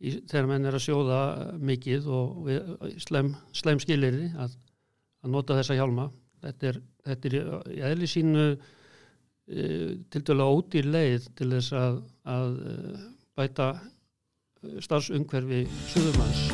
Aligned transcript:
í, 0.00 0.12
þegar 0.28 0.48
menn 0.50 0.68
er 0.68 0.76
að 0.76 0.84
sjóða 0.86 1.20
mikið 1.72 2.08
og 2.12 2.38
við, 2.46 2.70
slem, 3.02 3.34
slem 3.56 3.82
skilir 3.82 4.18
að, 4.36 4.56
að 5.24 5.34
nota 5.36 5.58
þessa 5.60 5.78
hjálma. 5.78 6.08
Þetta 6.46 6.70
er, 6.70 6.80
þetta 7.08 7.28
er 7.30 7.36
í 7.38 7.82
eðli 7.90 8.10
sínu 8.10 8.46
e, 8.52 9.66
til 10.12 10.22
dæla 10.22 10.48
ódýr 10.52 10.90
leið 10.92 11.30
til 11.38 11.50
þess 11.56 11.76
að, 11.76 12.00
að 12.28 12.56
e, 12.60 12.78
bæta 13.36 13.72
starfsungverfi 14.82 15.66
suðumanns 15.92 16.46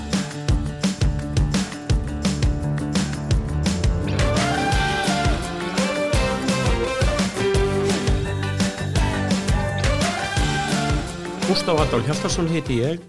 Gustaf 11.52 11.80
Adolf 11.82 12.06
Hjaltarsson 12.09 12.48
heiti 12.48 12.79
ég 12.80 13.02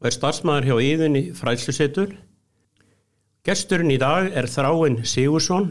og 0.00 0.08
er 0.08 0.14
starfsmæður 0.14 0.68
hjá 0.68 0.76
Íðunni 0.90 1.22
fræðslusettur. 1.36 2.12
Gesturinn 3.46 3.94
í 3.94 3.98
dag 4.00 4.28
er 4.34 4.48
Þráinn 4.50 5.00
Sigursson. 5.06 5.70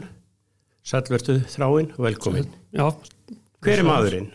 Sælvertu 0.86 1.38
Þráinn, 1.50 1.92
velkomin. 2.00 2.48
Já. 2.74 2.88
Hver 3.62 3.82
er 3.82 3.86
maðurinn? 3.86 4.28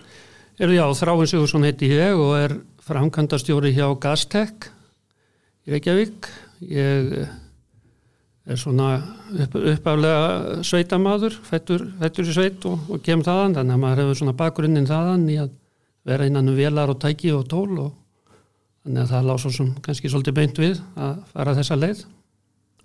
Er, 0.60 0.72
já, 0.76 0.84
Þráinn 1.00 1.30
Sigursson 1.32 1.66
heiti 1.68 1.90
ég 1.92 2.20
og 2.20 2.36
er 2.38 2.58
framkvæmdastjóri 2.86 3.74
hjá 3.76 3.88
Gaztec 4.02 4.70
í 5.66 5.74
Reykjavík. 5.76 6.30
Ég 6.72 7.16
er 7.22 8.60
svona 8.60 8.94
upp, 9.38 9.56
uppaflega 9.56 10.62
sveitamadur, 10.66 11.36
fættur 11.46 11.88
í 11.98 12.34
sveit 12.34 12.66
og, 12.70 12.88
og 12.92 13.02
kem 13.06 13.24
þaðan, 13.26 13.58
þannig 13.60 13.76
að 13.76 13.84
maður 13.84 14.04
hefur 14.04 14.22
svona 14.22 14.38
bakgrunnin 14.38 14.90
þaðan 14.90 15.28
í 15.30 15.40
að 15.42 15.58
vera 16.08 16.26
innan 16.30 16.50
um 16.50 16.58
velar 16.58 16.90
og 16.94 17.00
tæki 17.02 17.34
og 17.36 17.46
tól 17.50 17.70
og 17.78 17.92
þannig 18.86 19.04
að 19.04 19.14
það 19.14 19.28
lág 19.30 19.40
svo 19.44 19.52
sem 19.56 19.70
kannski 19.86 20.12
svolítið 20.12 20.38
beint 20.40 20.62
við 20.62 20.82
að 20.98 21.22
fara 21.34 21.56
þessa 21.60 21.78
leið. 21.78 22.04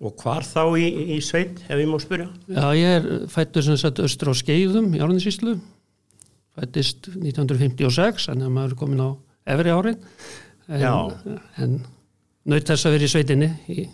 Og 0.05 0.13
hvar 0.21 0.45
þá 0.45 0.63
í, 0.77 0.87
í 1.17 1.19
sveit, 1.25 1.63
ef 1.73 1.81
ég 1.81 1.89
má 1.89 1.97
spyrja? 2.03 2.27
Já, 2.53 2.65
ég 2.77 2.97
er 2.99 3.29
fættur 3.33 3.65
sem 3.65 3.79
sagt 3.81 4.03
östur 4.05 4.29
á 4.29 4.35
Skeiðum 4.37 4.91
í 4.93 5.01
Árninsíslu, 5.01 5.55
fættist 6.57 7.09
1956, 7.15 8.27
þannig 8.29 8.51
að 8.51 8.57
maður 8.59 8.75
er 8.75 8.81
komin 8.83 9.01
á 9.01 9.11
efri 9.57 9.73
árin, 9.73 10.03
en, 10.69 11.39
en 11.65 11.79
naut 12.45 12.69
þess 12.69 12.89
að 12.89 12.99
vera 12.99 13.09
í 13.09 13.15
sveitinni. 13.15 13.51
Í, 13.73 13.87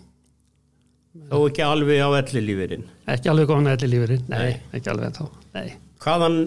Þó 1.30 1.38
ekki 1.44 1.62
alveg 1.68 2.02
á 2.02 2.08
ellilífurinn? 2.18 2.84
Ekki 3.12 3.30
alveg 3.30 3.50
komin 3.52 3.70
á 3.70 3.76
ellilífurinn, 3.76 4.26
nei, 4.32 4.38
nei, 4.42 4.60
ekki 4.74 4.90
alveg 4.90 5.14
þá, 5.20 5.26
nei. 5.54 5.72
Hvaðan 6.02 6.38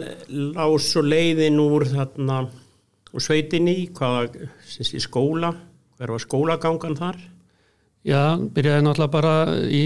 lág 0.58 0.76
svo 0.84 1.06
leiðin 1.06 1.62
úr 1.64 1.86
þarna 1.94 2.42
og 3.16 3.24
sveitinni, 3.24 3.90
hvaða 3.96 4.28
í 4.84 5.02
skóla, 5.04 5.54
hver 5.96 6.12
var 6.12 6.24
skólagangan 6.24 6.98
þar? 7.00 7.20
Já, 8.06 8.36
byrjaði 8.38 8.86
náttúrulega 8.86 9.14
bara 9.16 9.36
í, 9.66 9.86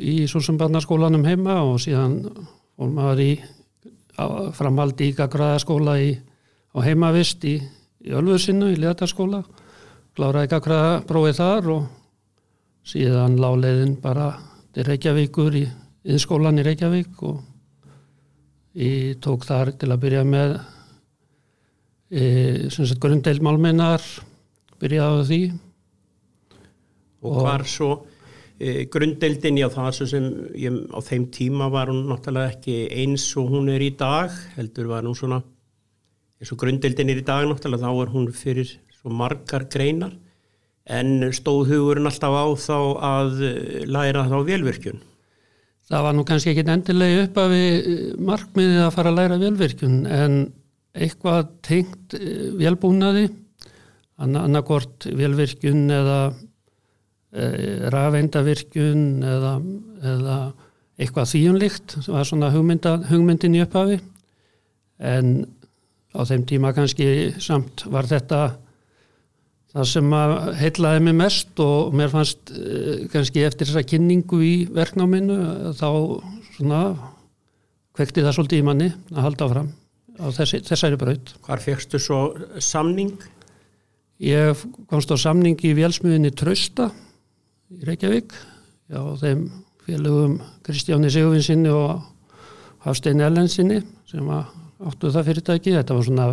í 0.00 0.14
Súsumbarnarskólanum 0.30 1.26
heima 1.28 1.58
og 1.66 1.82
síðan 1.84 2.22
fór 2.78 2.94
maður 2.94 3.24
í 3.26 3.32
framhaldi 4.56 5.10
í 5.10 5.16
Gagraðaskóla 5.18 5.98
á 5.98 6.78
heimavist 6.86 7.44
í, 7.44 7.58
í 7.60 8.14
Ölfursinu 8.16 8.70
í 8.72 8.78
Leðarskóla 8.80 9.42
kláraði 10.16 10.50
Gagraðaprófið 10.54 11.36
þar 11.38 11.70
og 11.74 11.84
síðan 12.88 13.36
lág 13.42 13.60
leiðin 13.60 13.94
bara 14.02 14.30
til 14.72 14.86
Reykjavíkur 14.88 15.60
í 15.60 15.66
innskólan 16.08 16.58
í 16.62 16.64
Reykjavík 16.66 17.22
og 17.28 17.42
ég 18.78 19.20
tók 19.22 19.44
þar 19.44 19.74
til 19.76 19.92
að 19.92 20.02
byrja 20.06 20.24
með 20.24 20.56
e, 22.10 22.68
grundeilmálminnar 23.00 24.04
byrjaði 24.78 25.22
á 25.22 25.28
því. 25.28 25.40
Og, 27.18 27.32
og 27.32 27.42
hvar 27.42 27.66
svo? 27.68 27.90
E, 28.58 28.86
grundeildin 28.90 29.58
já 29.60 29.68
það 29.70 30.00
sem 30.10 30.24
ég, 30.58 30.78
á 30.90 30.98
þeim 30.98 31.28
tíma 31.34 31.68
var 31.70 31.92
hún 31.92 32.08
náttúrulega 32.10 32.56
ekki 32.56 32.88
eins 32.90 33.26
og 33.38 33.52
hún 33.52 33.70
er 33.70 33.84
í 33.86 33.92
dag 33.94 34.34
heldur 34.56 34.88
var 34.90 35.06
hún 35.06 35.14
svona 35.18 35.42
eins 36.38 36.50
og 36.54 36.58
grundeildin 36.58 37.12
er 37.12 37.20
í 37.20 37.26
dag 37.26 37.46
náttúrulega 37.46 37.86
þá 37.86 38.02
er 38.02 38.10
hún 38.14 38.26
fyrir 38.34 38.72
svo 38.96 39.14
margar 39.14 39.68
greinar 39.70 40.16
en 40.90 41.28
stóð 41.36 41.70
hugurinn 41.70 42.10
alltaf 42.10 42.34
á 42.34 42.46
þá 42.58 42.78
að 43.12 43.44
e, 43.46 43.54
læra 43.86 44.26
þá 44.26 44.38
velvirkjun 44.50 45.04
Það 45.88 46.02
var 46.04 46.16
nú 46.18 46.22
kannski 46.28 46.50
ekki 46.52 46.66
endilegi 46.68 47.20
upp 47.22 47.38
við 47.48 47.86
markmiðið 48.20 48.82
að 48.84 48.90
fara 48.92 49.12
að 49.12 49.20
læra 49.22 49.38
velvirkjun 49.40 50.00
en 50.12 50.34
eitthvað 50.96 51.52
tengt 51.66 52.16
eh, 52.16 52.48
velbúnaði 52.58 53.28
annarkort 54.18 55.06
velvirkjun 55.14 55.84
eða 55.94 56.18
e, 57.30 57.44
rafeindavirkjun 57.94 59.04
eða, 59.22 59.52
eða 60.14 60.38
eitthvað 60.98 61.30
þýjunlikt 61.32 61.98
það 62.00 62.16
var 62.16 62.26
svona 62.26 62.52
hugmynda, 62.54 62.94
hugmyndin 63.12 63.54
í 63.54 63.62
upphafi. 63.62 64.00
En 64.98 65.36
á 66.16 66.20
þeim 66.26 66.48
tíma 66.50 66.72
kannski 66.74 67.36
samt 67.42 67.84
var 67.86 68.08
þetta 68.10 68.40
það 69.68 69.90
sem 69.92 70.14
heitlaði 70.58 71.04
mig 71.06 71.18
mest 71.20 71.60
og 71.62 71.94
mér 71.94 72.10
fannst 72.10 72.50
uh, 72.50 73.04
kannski 73.12 73.44
eftir 73.46 73.68
þessa 73.68 73.86
kynningu 73.86 74.40
í 74.42 74.54
verknáminu 74.74 75.74
þá 75.78 75.90
svona 76.56 76.80
kvekti 77.94 78.24
það 78.24 78.34
svolítið 78.34 78.64
í 78.64 78.66
manni 78.66 78.88
að 79.12 79.22
halda 79.28 79.46
áfram 79.46 79.68
á 80.18 80.26
þessi, 80.34 80.62
þessari 80.66 80.98
braut. 81.00 81.34
Hvar 81.46 81.62
fegstu 81.62 82.00
svo 82.02 82.20
samning? 82.62 83.16
Ég 84.18 84.58
komst 84.90 85.12
á 85.14 85.16
samning 85.18 85.58
í 85.62 85.74
vélsmiðinni 85.78 86.32
Trausta 86.34 86.90
í 87.70 87.84
Reykjavík 87.86 88.32
já, 88.88 89.00
þeim 89.20 89.44
félögum 89.84 90.38
Kristjáni 90.66 91.10
Sigurfinsinni 91.12 91.70
og 91.72 92.02
Hafstein 92.84 93.22
Ellensinni 93.24 93.82
sem 94.08 94.28
áttu 94.32 95.12
það 95.12 95.28
fyrirtæki 95.30 95.74
þetta 95.76 95.96
var 95.96 96.06
svona 96.06 96.28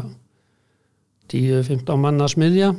10-15 1.32 2.02
manna 2.02 2.28
smiðja 2.32 2.72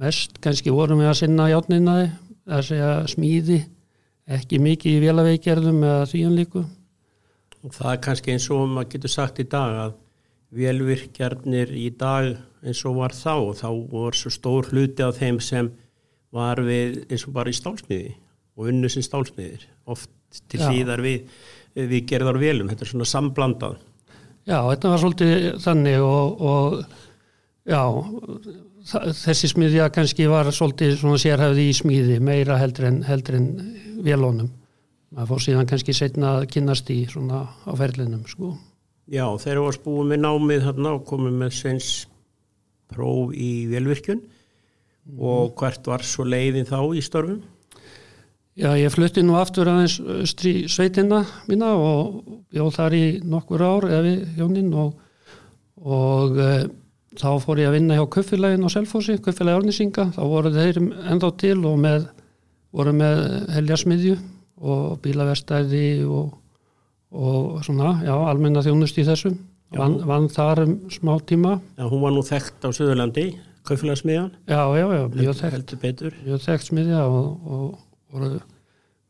mest 0.00 0.38
kannski 0.44 0.72
vorum 0.74 1.02
við 1.02 1.10
að 1.10 1.20
sinna 1.22 1.48
hjátninaði 1.50 2.08
að 2.44 2.64
segja 2.68 2.94
smíði 3.10 3.60
ekki 4.34 4.60
mikið 4.62 4.98
í 4.98 5.02
vélaveikjörðum 5.04 5.82
eða 5.84 6.08
þvíun 6.10 6.38
líku 6.38 6.64
og 7.64 7.76
það 7.76 7.92
er 7.92 8.00
kannski 8.08 8.34
eins 8.34 8.48
og 8.52 8.66
maður 8.68 8.90
getur 8.96 9.14
sagt 9.14 9.40
í 9.40 9.48
dag 9.48 9.78
að 9.86 9.94
velvirkjarnir 10.54 11.72
í 11.76 11.88
dag 11.98 12.34
eins 12.64 12.82
og 12.88 12.98
var 13.00 13.14
þá 13.16 13.32
og 13.34 13.56
þá 13.58 13.68
voru 13.90 14.18
svo 14.18 14.32
stór 14.32 14.70
hluti 14.72 15.04
af 15.04 15.18
þeim 15.20 15.40
sem 15.42 15.70
var 16.34 16.62
við 16.64 17.04
eins 17.08 17.26
og 17.28 17.34
bara 17.36 17.52
í 17.52 17.56
stálsmiði 17.56 18.14
og 18.54 18.70
unnu 18.70 18.90
sem 18.90 19.04
stálsmiðir 19.04 19.66
oft 19.90 20.10
til 20.50 20.60
Já. 20.62 20.68
síðar 20.70 21.02
við, 21.04 21.26
við 21.74 22.06
gerðar 22.10 22.38
velum, 22.42 22.70
þetta 22.70 22.86
er 22.86 22.92
svona 22.92 23.08
samblandað 23.08 23.80
Já, 24.44 24.58
þetta 24.68 24.90
var 24.92 25.00
svolítið 25.00 25.44
þannig 25.64 26.02
og, 26.04 26.42
og 26.44 26.74
já 27.64 27.82
þessi 28.84 29.48
smiðja 29.48 29.88
kannski 29.94 30.26
var 30.28 30.50
svolítið 30.52 30.98
svona 31.00 31.20
sérhæfði 31.22 31.70
í 31.70 31.76
smíði 31.76 32.18
meira 32.20 32.58
heldur 32.60 32.90
en, 32.90 33.00
heldur 33.08 33.38
en 33.38 33.48
velónum 34.04 34.50
maður 35.14 35.30
fór 35.32 35.44
síðan 35.46 35.70
kannski 35.70 35.94
setna 35.96 36.38
að 36.38 36.48
kynast 36.56 36.90
í 36.92 37.04
svona 37.10 37.44
á 37.46 37.72
ferlinum 37.78 38.24
sko. 38.28 38.54
Já, 39.10 39.26
þeir 39.40 39.60
var 39.60 39.76
spúið 39.76 40.12
með 40.12 40.22
námið 40.24 40.62
þarna 40.68 40.92
og 40.96 41.02
komið 41.08 41.34
með 41.42 41.56
sveins 41.58 41.88
próf 42.92 43.34
í 43.36 43.66
velvirkjun 43.68 44.22
mm. 44.22 45.18
og 45.20 45.52
hvert 45.60 45.90
var 45.90 46.04
svo 46.06 46.24
leiðin 46.28 46.68
þá 46.68 46.78
í 46.96 47.02
störfum? 47.04 47.42
Já, 48.54 48.70
ég 48.78 48.92
flutti 48.94 49.24
nú 49.26 49.34
aftur 49.34 49.66
aðeins 49.66 49.98
östri 50.22 50.68
sveitina 50.70 51.24
mína 51.50 51.72
og 51.74 52.20
bjóð 52.54 52.76
þar 52.76 52.94
í 52.94 53.04
nokkur 53.26 53.64
ár 53.66 53.88
eða 53.90 54.04
við 54.04 54.20
hjónin 54.38 54.68
og, 54.78 54.92
og 55.82 56.38
þá 57.18 57.28
fór 57.42 57.60
ég 57.60 57.70
að 57.70 57.76
vinna 57.80 57.98
hjá 57.98 58.04
köffilegin 58.14 58.64
á 58.64 58.70
Selfossi, 58.70 59.18
köffilegi 59.18 59.58
ornisinga 59.58 60.06
þá 60.14 60.22
voru 60.30 60.54
þeir 60.54 60.80
ennþá 60.80 61.30
til 61.42 61.58
og 61.66 61.76
með, 61.82 62.06
voru 62.74 62.94
með 62.96 63.20
heljarsmiðju 63.56 64.16
og 64.64 64.96
bílaverstæði 65.04 65.86
og, 66.06 66.32
og 67.14 67.60
svona, 67.66 67.96
já, 68.04 68.14
almenna 68.28 68.62
þjónust 68.64 68.98
í 68.98 69.06
þessum, 69.06 69.36
vann, 69.78 69.98
vann 70.08 70.28
þar 70.32 70.64
um 70.64 70.74
smá 70.92 71.14
tíma. 71.26 71.56
Já, 71.78 71.86
hún 71.88 72.02
var 72.02 72.14
nú 72.14 72.24
þekkt 72.26 72.66
á 72.66 72.68
Suðurlandi, 72.74 73.28
köffilegarsmiðjan 73.64 74.32
Já, 74.50 74.60
já, 74.76 74.86
já, 74.98 75.04
mjög 75.14 75.38
þekkt. 75.38 75.76
mjög 76.26 76.42
þekkt 76.44 76.68
smiðja 76.68 77.04
og, 77.08 77.30
og 77.46 77.78
voru 78.12 78.32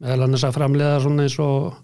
meðal 0.04 0.26
annars 0.28 0.44
að 0.46 0.56
framlega 0.58 1.00
svona 1.02 1.26
eins 1.26 1.38
og 1.42 1.80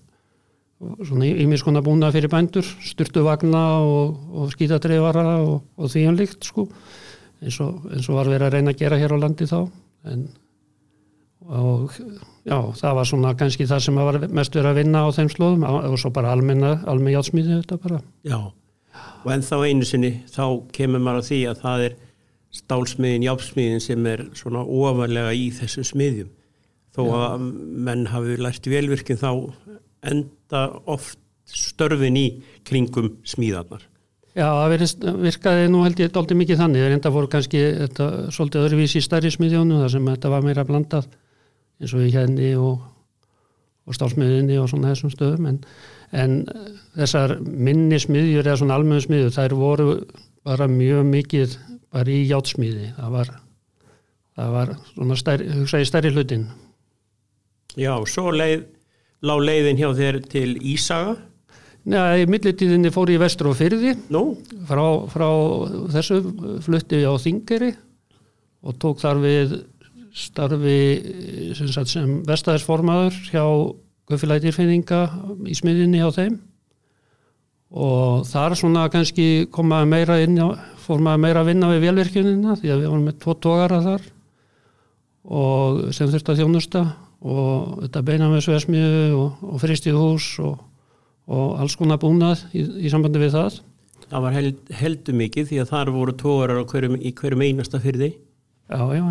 svona 1.04 1.28
ímiðskona 1.28 1.82
búna 1.84 2.08
fyrir 2.14 2.30
bændur 2.32 2.64
styrtuvagna 2.64 3.62
og, 3.84 4.14
og 4.32 4.52
skítadreifara 4.54 5.24
og, 5.42 5.56
og 5.76 5.90
því 5.92 6.04
hann 6.06 6.16
um 6.16 6.20
líkt 6.22 6.46
sko. 6.48 6.68
Eins 7.40 7.58
og, 7.64 7.84
eins 7.90 8.08
og 8.08 8.20
var 8.20 8.30
verið 8.30 8.46
að 8.48 8.54
reyna 8.56 8.72
að 8.74 8.80
gera 8.84 9.00
hér 9.00 9.16
á 9.16 9.18
landi 9.20 9.48
þá. 9.48 9.58
En 10.12 10.28
og 11.50 11.96
já 12.48 12.58
það 12.80 12.96
var 13.00 13.10
svona 13.10 13.34
kannski 13.38 13.66
það 13.68 13.84
sem 13.84 14.00
var 14.00 14.20
mest 14.28 14.54
verið 14.56 14.70
að 14.70 14.80
vinna 14.80 15.04
á 15.04 15.08
þeim 15.16 15.28
slóðum 15.32 15.66
og 15.68 15.98
svo 16.00 16.12
bara 16.14 16.32
almenna 16.32 16.78
almenna 16.88 17.18
játsmíði 17.18 17.60
þetta 17.60 17.80
bara. 17.82 18.00
Já 18.24 18.40
og 19.24 19.32
en 19.34 19.44
þá 19.44 19.56
einu 19.66 19.86
sinni 19.86 20.12
þá 20.30 20.44
kemur 20.74 21.02
maður 21.02 21.22
að 21.22 21.28
því 21.28 21.40
að 21.50 21.60
það 21.64 21.84
er 21.86 21.96
stálsmiðin, 22.60 23.26
jápsmiðin 23.28 23.82
sem 23.84 24.06
er 24.10 24.24
svona 24.38 24.64
ofalega 24.64 25.34
í 25.36 25.50
þessu 25.54 25.84
smiðjum. 25.86 26.30
Þó 26.90 27.02
Já. 27.04 27.12
að 27.28 27.44
menn 27.86 28.08
hafi 28.10 28.38
lært 28.40 28.66
velvirkinn 28.66 29.20
þá 29.20 29.30
enda 30.10 30.64
oft 30.90 31.20
störfin 31.50 32.18
í 32.18 32.26
kringum 32.66 33.12
smíðarnar. 33.26 33.84
Já, 34.34 34.46
það 34.46 35.22
virkaði 35.24 35.70
nú 35.70 35.84
held 35.84 36.00
ég 36.00 36.16
aldrei 36.16 36.36
mikið 36.38 36.60
þannig, 36.62 36.84
það 36.84 36.96
enda 36.96 37.12
fór 37.14 37.26
kannski 37.30 37.62
þetta, 37.80 38.06
svolítið 38.34 38.66
öðruvísi 38.66 39.00
í 39.00 39.04
stærri 39.04 39.32
smiðjónu 39.34 39.80
þar 39.82 39.92
sem 39.94 40.10
þetta 40.10 40.30
var 40.30 40.46
meira 40.46 40.64
blandað 40.66 41.08
eins 41.80 41.94
og 41.96 42.06
í 42.06 42.12
henni 42.14 42.52
og, 42.60 42.80
og 43.88 43.96
stálsmiðinni 43.96 44.58
og 44.60 44.70
svona 44.70 44.92
þessum 44.92 45.12
stöðum 45.14 45.50
en, 45.50 45.60
en 46.12 46.40
þessar 46.98 47.38
minni 47.40 48.00
smiðjur 48.02 48.46
eða 48.46 48.62
svona 48.62 48.80
almennu 48.80 49.04
smiðjur 49.04 49.36
þær 49.36 49.56
voru 49.58 49.92
bara 50.46 50.70
mjög 50.70 51.06
mikið 51.10 51.56
bara 51.90 52.12
í 52.12 52.24
játsmiði 52.30 52.92
það 52.96 53.14
var, 53.16 53.32
það 54.38 54.58
var 54.58 54.74
svona 54.92 55.18
stærri, 55.18 55.48
hugsaði 55.60 55.88
stærri 55.88 56.12
hlutin 56.14 56.50
Já, 57.78 57.94
svo 58.10 58.32
leið 58.34 58.64
lág 59.26 59.42
leiðin 59.44 59.78
hjá 59.78 59.90
þér 59.96 60.20
til 60.30 60.54
Ísaga. 60.72 61.18
Í 61.90 62.24
millitíðinni 62.28 62.90
fór 62.92 63.12
ég 63.12 63.22
vestur 63.22 63.50
á 63.50 63.54
fyrði 63.56 63.94
no. 64.12 64.34
frá, 64.68 64.82
frá 65.08 65.28
þessu 65.94 66.18
flutti 66.64 67.00
á 67.08 67.12
Þingeri 67.16 67.70
og 68.60 68.76
tók 68.82 69.00
þar 69.00 69.22
við 69.22 69.54
starfi 70.16 71.54
sem, 71.56 71.70
sem 71.86 72.12
vestæðisformaður 72.28 73.18
hjá 73.30 73.44
Guðfélætirfinninga 74.10 75.00
í 75.46 75.54
smiðinni 75.54 76.00
á 76.02 76.10
þeim 76.10 76.40
og 77.70 78.24
þar 78.26 78.56
svona 78.58 78.88
kannski 78.90 79.46
komaði 79.54 79.90
meira 79.92 80.16
inn 80.24 80.40
fór 80.82 81.04
maður 81.04 81.22
meira 81.22 81.44
að 81.44 81.52
vinna 81.52 81.68
við 81.70 81.84
velverkjunina 81.86 82.56
því 82.58 82.72
að 82.72 82.80
við 82.80 82.90
varum 82.90 83.04
með 83.06 83.20
tvo 83.22 83.36
tókara 83.38 83.78
þar 83.84 84.08
og 85.30 85.84
sem 85.94 86.10
þurfti 86.10 86.34
að 86.34 86.42
þjónusta 86.42 86.82
og 87.20 87.78
þetta 87.84 88.02
beina 88.08 88.32
með 88.32 88.48
svesmiðu 88.48 89.06
og, 89.20 89.46
og 89.46 89.62
fristið 89.62 90.00
hús 90.00 90.32
og 90.42 90.58
og 91.30 91.60
alls 91.62 91.76
konar 91.78 92.00
búnað 92.02 92.42
í, 92.56 92.64
í 92.86 92.90
sambandi 92.92 93.22
við 93.22 93.36
það. 93.36 93.60
Það 94.10 94.24
var 94.24 94.34
held, 94.34 94.62
heldur 94.80 95.18
mikið 95.20 95.50
því 95.50 95.60
að 95.62 95.70
þar 95.70 95.92
voru 95.94 96.14
hverjum, 96.72 96.96
í 96.98 97.12
hverjum 97.14 97.44
einasta 97.46 97.80
fyrir 97.82 98.00
því. 98.02 98.10
Já, 98.70 98.82
já, 98.94 99.04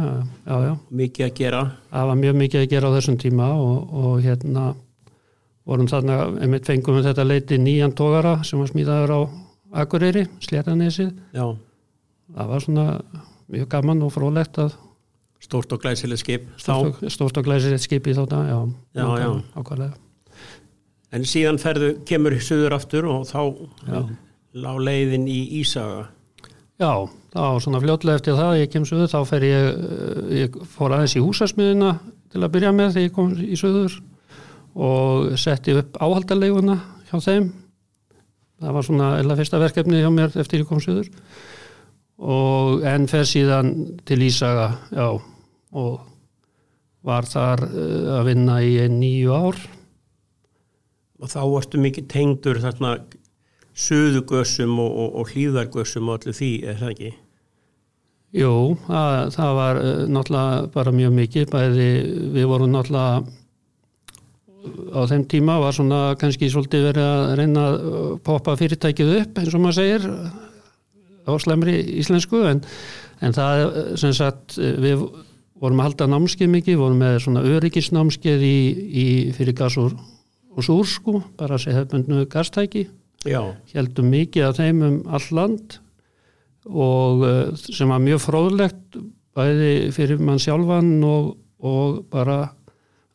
já, 0.48 0.58
já. 0.64 0.74
Mikið 1.02 1.26
að 1.26 1.34
gera. 1.36 1.62
Það 1.92 2.10
var 2.10 2.20
mjög 2.22 2.38
mikið 2.40 2.62
að 2.62 2.70
gera 2.74 2.92
á 2.92 2.96
þessum 2.96 3.18
tíma 3.20 3.48
og, 3.60 3.94
og 4.02 4.22
hérna 4.24 4.66
vorum 5.70 5.90
þarna, 5.92 6.20
einmitt 6.40 6.70
fengum 6.70 6.98
við 6.98 7.10
þetta 7.10 7.28
leiti 7.28 7.60
nýjan 7.62 7.96
tógara 7.98 8.38
sem 8.48 8.62
var 8.62 8.72
smíðaður 8.72 9.16
á 9.16 9.20
Akureyri, 9.84 10.26
Sléttanesið. 10.42 11.12
Já. 11.36 11.46
Það 12.34 12.54
var 12.54 12.66
svona 12.66 12.86
mjög 13.50 13.72
gaman 13.76 14.06
og 14.08 14.14
frólægt 14.16 14.62
að 14.64 14.78
Stórt 15.40 15.72
og 15.72 15.80
glæsilegt 15.80 16.20
skip. 16.20 16.50
Stórt 16.60 17.38
og 17.40 17.46
glæsilegt 17.48 17.86
skip 17.86 18.08
í 18.12 18.16
þátt, 18.18 18.36
já. 18.50 18.60
Já, 19.00 19.08
já. 19.24 19.30
Ákvæmlega 19.56 19.96
en 21.16 21.26
síðan 21.26 21.60
ferðu, 21.62 21.94
kemur 22.08 22.36
söður 22.44 22.76
aftur 22.78 23.08
og 23.10 23.26
þá 23.30 23.42
Já. 23.90 24.02
lá 24.62 24.72
leiðin 24.78 25.28
í 25.30 25.40
Ísaga 25.62 26.10
Já, 26.80 27.10
þá 27.34 27.42
svona 27.60 27.82
fljótlega 27.84 28.22
eftir 28.22 28.38
það 28.38 28.58
ég 28.62 28.70
kem 28.72 28.86
söður, 28.88 29.10
þá 29.12 29.20
fer 29.28 29.44
ég 29.44 29.66
eh, 29.68 30.20
ég 30.46 30.54
fór 30.72 30.94
aðeins 30.96 31.18
í 31.20 31.24
húsasmiðuna 31.24 31.90
til 32.32 32.44
að 32.46 32.54
byrja 32.54 32.72
með 32.76 32.94
þegar 32.94 33.08
ég 33.10 33.16
kom 33.18 33.34
í 33.36 33.58
söður 33.60 33.98
og 34.80 35.34
setti 35.42 35.76
upp 35.76 35.98
áhaldarleiguna 36.00 36.78
hjá 37.10 37.18
þeim. 37.26 37.50
Það 38.64 38.78
var 38.78 38.88
svona 38.88 39.10
eða 39.20 39.38
fyrsta 39.42 39.60
verkefni 39.60 40.00
hjá 40.00 40.08
mér 40.14 40.40
eftir 40.40 40.64
ég 40.64 40.70
kom 40.70 40.80
söður 40.84 41.10
og 42.20 42.88
enn 42.88 43.08
fer 43.12 43.28
síðan 43.28 43.74
til 44.08 44.22
Ísaga 44.24 44.72
já, 44.92 45.08
og 45.76 46.00
var 47.04 47.28
þar 47.28 47.66
eh, 47.68 48.10
að 48.22 48.26
vinna 48.32 48.60
í 48.64 48.74
nýju 48.96 49.36
ár. 49.36 49.60
Og 51.20 51.28
þá 51.28 51.42
varstu 51.44 51.84
mikið 51.84 52.08
tengdur 52.08 52.64
þarna 52.64 53.02
söðugössum 53.80 54.78
og, 54.82 54.92
og, 54.92 55.18
og 55.22 55.34
hlýðargössum 55.34 56.10
og 56.10 56.20
allir 56.20 56.36
því, 56.36 56.52
er 56.68 56.80
það 56.80 56.94
ekki? 56.94 57.12
Jú, 58.40 58.54
það, 58.86 59.14
það 59.34 59.54
var 59.58 59.82
uh, 59.82 60.02
náttúrulega 60.06 60.66
bara 60.76 60.94
mjög 60.94 61.14
mikið, 61.18 61.48
bæði 61.54 61.92
við 62.36 62.50
vorum 62.52 62.76
náttúrulega 62.76 63.24
á 64.94 65.02
þeim 65.10 65.24
tíma 65.32 65.56
var 65.64 65.74
svona 65.74 66.02
kannski 66.20 66.50
svolítið 66.52 66.90
verið 66.90 67.08
að 67.08 67.34
reyna 67.40 67.64
að 67.70 67.80
poppa 68.28 68.58
fyrirtækið 68.60 69.14
upp 69.22 69.40
eins 69.40 69.56
og 69.56 69.64
maður 69.64 69.78
segir 69.80 70.08
á 71.26 71.32
slemri 71.40 71.78
íslensku 72.02 72.44
en, 72.50 72.62
en 73.24 73.36
það 73.36 73.64
sem 74.02 74.14
sagt 74.18 74.60
við 74.60 75.06
vorum 75.60 75.82
að 75.82 75.90
halda 75.90 76.10
námskeið 76.12 76.54
mikið, 76.54 76.80
vorum 76.80 77.02
með 77.02 77.18
svona 77.24 77.44
öryggisnámskeið 77.48 78.46
í, 78.46 78.60
í 78.90 79.08
fyrir 79.36 79.56
gasur 79.58 79.96
og 79.96 80.66
súr 80.66 80.88
sko, 80.92 81.22
bara 81.40 81.56
að 81.56 81.66
segja 81.66 81.80
hefðbundnu 81.80 82.28
gastæki 82.32 82.88
heldum 83.74 84.12
mikið 84.14 84.46
af 84.48 84.60
þeim 84.60 84.84
um 84.86 84.98
all 85.12 85.26
land 85.36 85.80
og 86.70 87.24
uh, 87.26 87.56
sem 87.60 87.90
var 87.92 88.04
mjög 88.04 88.22
fróðlegt 88.24 89.00
bæði 89.36 89.92
fyrir 89.96 90.22
mann 90.24 90.40
sjálfan 90.40 91.00
og, 91.04 91.34
og 91.60 92.04
bara 92.12 92.54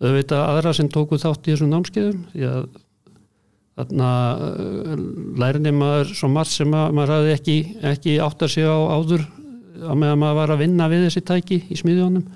auðvitað 0.03 0.43
aðra 0.45 0.75
sem 0.77 0.91
tóku 0.93 1.17
þátt 1.21 1.49
í 1.49 1.55
þessum 1.55 1.73
námskeiðum 1.73 2.27
því 2.35 2.49
að 2.51 2.67
þarna 3.79 4.11
uh, 4.35 5.07
lærinni 5.41 5.73
maður 5.73 6.13
svo 6.19 6.31
margt 6.33 6.53
sem 6.53 6.77
að, 6.77 6.93
maður 6.99 7.15
hafði 7.17 7.35
ekki, 7.39 7.57
ekki 7.95 8.19
átt 8.25 8.45
að 8.45 8.55
segja 8.59 8.77
á 8.77 8.81
áður 8.93 9.25
að 9.85 9.97
maður 10.01 10.39
var 10.39 10.55
að 10.55 10.63
vinna 10.67 10.91
við 10.93 11.09
þessi 11.09 11.25
tæki 11.27 11.63
í 11.73 11.79
smiðjónum 11.81 12.29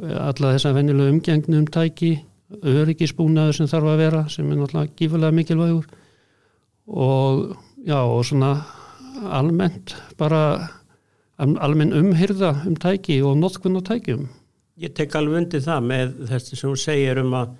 alla 0.00 0.52
þessa 0.54 0.74
vennilega 0.76 1.10
umgengnum 1.10 1.64
tæki 1.72 2.12
öryggisbúnaður 2.50 3.56
sem 3.56 3.70
þarf 3.70 3.88
að 3.90 4.02
vera 4.04 4.20
sem 4.30 4.46
er 4.46 4.58
náttúrulega 4.58 4.94
gífurlega 4.98 5.36
mikilvægur 5.38 5.88
og 6.90 7.56
já 7.86 7.98
og 8.02 8.24
svona 8.26 8.52
almennt 9.30 9.94
bara 10.18 10.68
almenn 11.38 11.92
umhyrða 11.92 12.66
um 12.66 12.76
tæki 12.76 13.22
og 13.22 13.38
notkun 13.38 13.78
á 13.78 13.82
tækjum. 13.82 14.28
Ég 14.80 14.94
tek 14.94 15.14
alveg 15.14 15.44
undir 15.44 15.64
það 15.64 15.86
með 15.86 16.14
þessi 16.28 16.56
sem 16.56 16.70
hún 16.70 16.80
segir 16.80 17.20
um 17.20 17.34
að, 17.36 17.54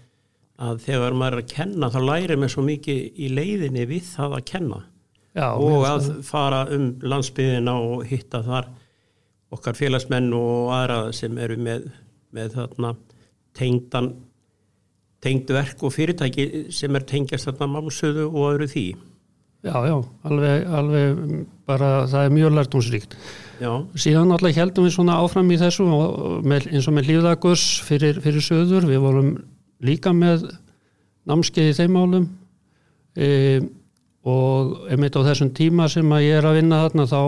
að 0.58 0.84
þegar 0.86 1.16
maður 1.16 1.38
er 1.38 1.42
að 1.44 1.52
kenna 1.54 1.90
þá 1.92 2.00
lærir 2.04 2.40
maður 2.40 2.54
svo 2.54 2.64
mikið 2.68 3.00
í 3.16 3.28
leiðinni 3.32 3.86
við 3.88 4.06
það 4.14 4.36
að 4.38 4.46
kenna. 4.52 4.80
Já, 5.36 5.46
og 5.54 5.84
að 5.86 6.06
það. 6.06 6.22
fara 6.26 6.62
um 6.74 6.86
landsbyðina 7.06 7.74
og 7.80 8.06
hitta 8.10 8.42
þar 8.42 8.72
okkar 9.54 9.78
félagsmenn 9.78 10.32
og 10.34 10.72
aðra 10.74 10.98
sem 11.14 11.38
eru 11.38 11.58
með, 11.60 11.86
með 12.34 12.56
þarna 12.56 12.94
tengdan 13.56 14.10
tengdu 15.20 15.54
verk 15.54 15.82
og 15.84 15.92
fyrirtæki 15.92 16.66
sem 16.72 16.96
er 16.96 17.04
tengjast 17.04 17.48
þarna 17.50 17.68
mámsöðu 17.76 18.26
og 18.30 18.46
öðru 18.54 18.68
því 18.70 18.84
Já, 19.60 19.74
já, 19.84 19.96
alveg, 20.24 20.62
alveg 20.72 21.18
bara 21.68 21.88
það 22.08 22.26
er 22.26 22.30
mjög 22.32 22.54
lærtónsríkt 22.56 23.16
síðan 24.00 24.32
alltaf 24.32 24.56
heldum 24.56 24.86
við 24.86 24.94
svona 24.94 25.18
áfram 25.20 25.50
í 25.52 25.58
þessu 25.60 25.84
með, 26.48 26.70
eins 26.70 26.88
og 26.88 26.96
með 26.96 27.10
lífðagurs 27.10 27.64
fyrir, 27.84 28.22
fyrir 28.24 28.44
söður, 28.44 28.88
við 28.88 29.02
vorum 29.04 29.28
líka 29.84 30.14
með 30.16 30.46
námskeið 31.28 31.68
í 31.68 31.76
þeim 31.76 31.98
álum 32.00 32.26
e, 33.20 33.28
og 34.24 34.88
einmitt 34.88 35.20
á 35.20 35.28
þessum 35.28 35.52
tíma 35.56 35.90
sem 35.92 36.08
að 36.08 36.24
ég 36.24 36.40
er 36.40 36.48
að 36.48 36.56
vinna 36.62 36.80
þarna 36.86 37.08
þá 37.12 37.20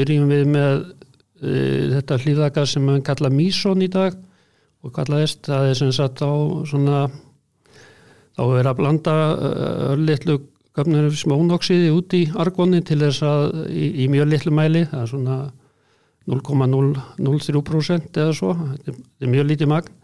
byrjum 0.00 0.34
við 0.34 0.44
með 0.56 0.76
e, 0.82 1.54
þetta 1.94 2.22
hlýðagas 2.24 2.74
sem 2.74 2.90
við 2.90 3.04
kalla 3.06 3.30
Mísón 3.30 3.86
í 3.86 3.90
dag 3.92 4.18
og 4.82 4.94
kallaðist, 4.96 5.44
það 5.46 5.68
er 5.70 5.78
sem 5.78 5.94
sagt 5.94 6.26
á 6.26 6.32
svona 6.66 7.04
þá 8.34 8.42
er 8.58 8.68
að 8.68 8.78
blanda 8.78 9.14
uh, 9.30 9.94
smónoxiði 10.72 11.90
út 11.92 12.14
í 12.16 12.22
argóni 12.32 12.82
til 12.86 13.00
þess 13.02 13.24
að 13.26 13.42
í, 13.68 13.88
í 14.04 14.08
mjög 14.12 14.30
litlu 14.30 14.54
mæli, 14.56 14.86
það 14.90 15.02
er 15.02 15.10
svona 15.10 15.38
0,003% 16.32 18.20
eða 18.22 18.36
svo, 18.38 18.54
þetta 18.86 19.26
er 19.26 19.32
mjög 19.32 19.48
lítið 19.50 19.72
magn. 19.72 19.96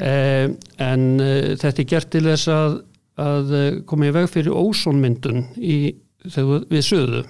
Eh, 0.00 0.46
en 0.80 1.08
eh, 1.20 1.56
þetta 1.60 1.82
er 1.82 1.90
gert 1.90 2.10
til 2.10 2.24
þess 2.24 2.48
að, 2.50 2.78
að 3.20 3.52
koma 3.86 4.08
í 4.08 4.14
veg 4.16 4.30
fyrir 4.32 4.56
ósónmyndun 4.56 5.50
við 5.60 6.82
söðu. 6.86 7.26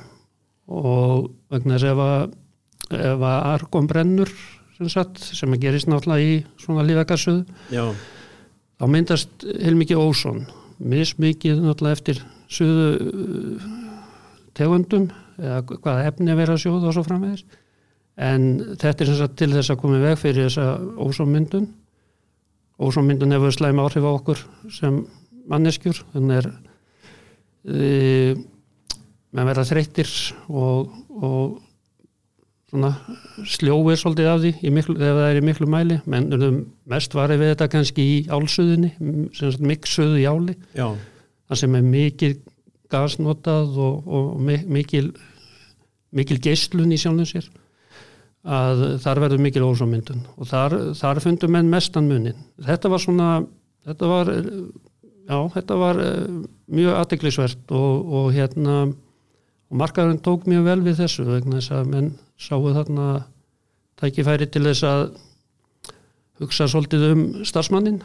Og 0.71 1.33
vegna 1.51 1.77
þess 1.77 1.91
ef 1.91 2.05
að 2.05 2.31
ef 2.91 3.23
að 3.23 3.45
argón 3.55 3.89
brennur 3.91 4.31
sem, 4.77 4.89
sagt, 4.91 5.21
sem 5.23 5.55
gerist 5.63 5.91
náttúrulega 5.91 6.27
í 6.27 6.39
svona 6.61 6.85
lífækarsuðu 6.89 7.45
þá 7.71 8.85
myndast 8.91 9.47
heilmikið 9.47 10.03
ósón 10.03 10.45
mismikið 10.81 11.61
náttúrulega 11.63 11.99
eftir 11.99 12.23
suðu 12.51 13.59
tegundum 14.59 15.11
eða 15.41 15.63
hvaða 15.71 16.07
efni 16.11 16.33
að 16.33 16.41
vera 16.43 16.57
að 16.57 16.65
sjóða 16.65 16.91
og 16.91 16.97
svo 16.97 17.05
framvegis. 17.07 17.45
En 18.21 18.49
þetta 18.81 19.07
er 19.07 19.15
sagt 19.17 19.39
til 19.41 19.53
þess 19.55 19.73
að 19.73 19.81
koma 19.81 20.01
í 20.01 20.05
veg 20.05 20.19
fyrir 20.21 20.49
þessa 20.49 20.75
ósónmyndun 21.01 21.71
ósónmyndun 22.81 23.35
hefur 23.37 23.55
slæm 23.55 23.81
áhrif 23.83 24.07
á 24.07 24.11
okkur 24.11 24.45
sem 24.73 25.03
manneskjur 25.51 26.01
þannig 26.15 26.39
er 26.41 26.49
e, 27.65 27.89
með 29.37 29.51
vera 29.51 29.67
þreytir 29.69 30.13
og, 30.49 30.95
og 31.21 31.59
svona 32.71 32.93
sljóir 33.51 33.99
svolítið 34.01 34.31
af 34.31 34.43
því 34.45 34.73
miklu, 34.73 34.97
ef 34.97 35.19
það 35.19 35.29
er 35.29 35.41
í 35.41 35.45
miklu 35.45 35.69
mæli. 35.71 36.01
Menn 36.11 36.61
mest 36.91 37.15
varði 37.19 37.41
við 37.43 37.53
þetta 37.53 37.71
kannski 37.75 38.07
í 38.07 38.19
álsuðinni 38.31 38.93
sem 39.37 39.51
sagt 39.51 39.65
miksuðu 39.67 40.21
í 40.23 40.27
áli. 40.31 40.57
Já. 40.79 40.89
Það 41.51 41.61
sem 41.65 41.77
er 41.77 41.91
mikil 41.91 42.33
gasnotað 42.91 43.77
og, 43.79 44.07
og 44.07 44.41
mikil 44.41 45.11
mikil 46.17 46.41
geislun 46.43 46.93
í 46.95 46.99
sjálfum 46.99 47.29
sér 47.29 47.49
að 48.41 48.85
þar 49.03 49.21
verður 49.27 49.43
mikil 49.45 49.67
ósámyndun 49.69 50.23
og 50.41 50.49
þar, 50.49 50.77
þar 50.97 51.21
fundum 51.23 51.53
menn 51.55 51.71
mestan 51.71 52.09
munin 52.09 52.39
þetta 52.65 52.91
var 52.91 53.03
svona 53.03 53.29
þetta 53.87 54.11
var, 54.11 54.31
já, 54.33 55.39
þetta 55.57 55.79
var 55.81 56.01
uh, 56.01 56.39
mjög 56.73 57.01
aðdeklisvert 57.03 57.75
og, 57.77 58.15
og 58.21 58.31
hérna 58.35 58.77
og 59.71 59.79
markaðurinn 59.83 60.23
tók 60.25 60.49
mjög 60.51 60.67
vel 60.67 60.81
við 60.87 61.03
þessu 61.05 61.27
vegna 61.29 61.61
þess 61.61 61.75
að 61.77 61.93
menn 61.93 62.15
sáu 62.41 62.65
þarna 62.75 63.11
tækifæri 64.01 64.49
til 64.49 64.65
þess 64.67 64.87
að 64.89 65.05
hugsa 66.41 66.71
svolítið 66.73 67.07
um 67.11 67.23
starfsmannin 67.45 68.01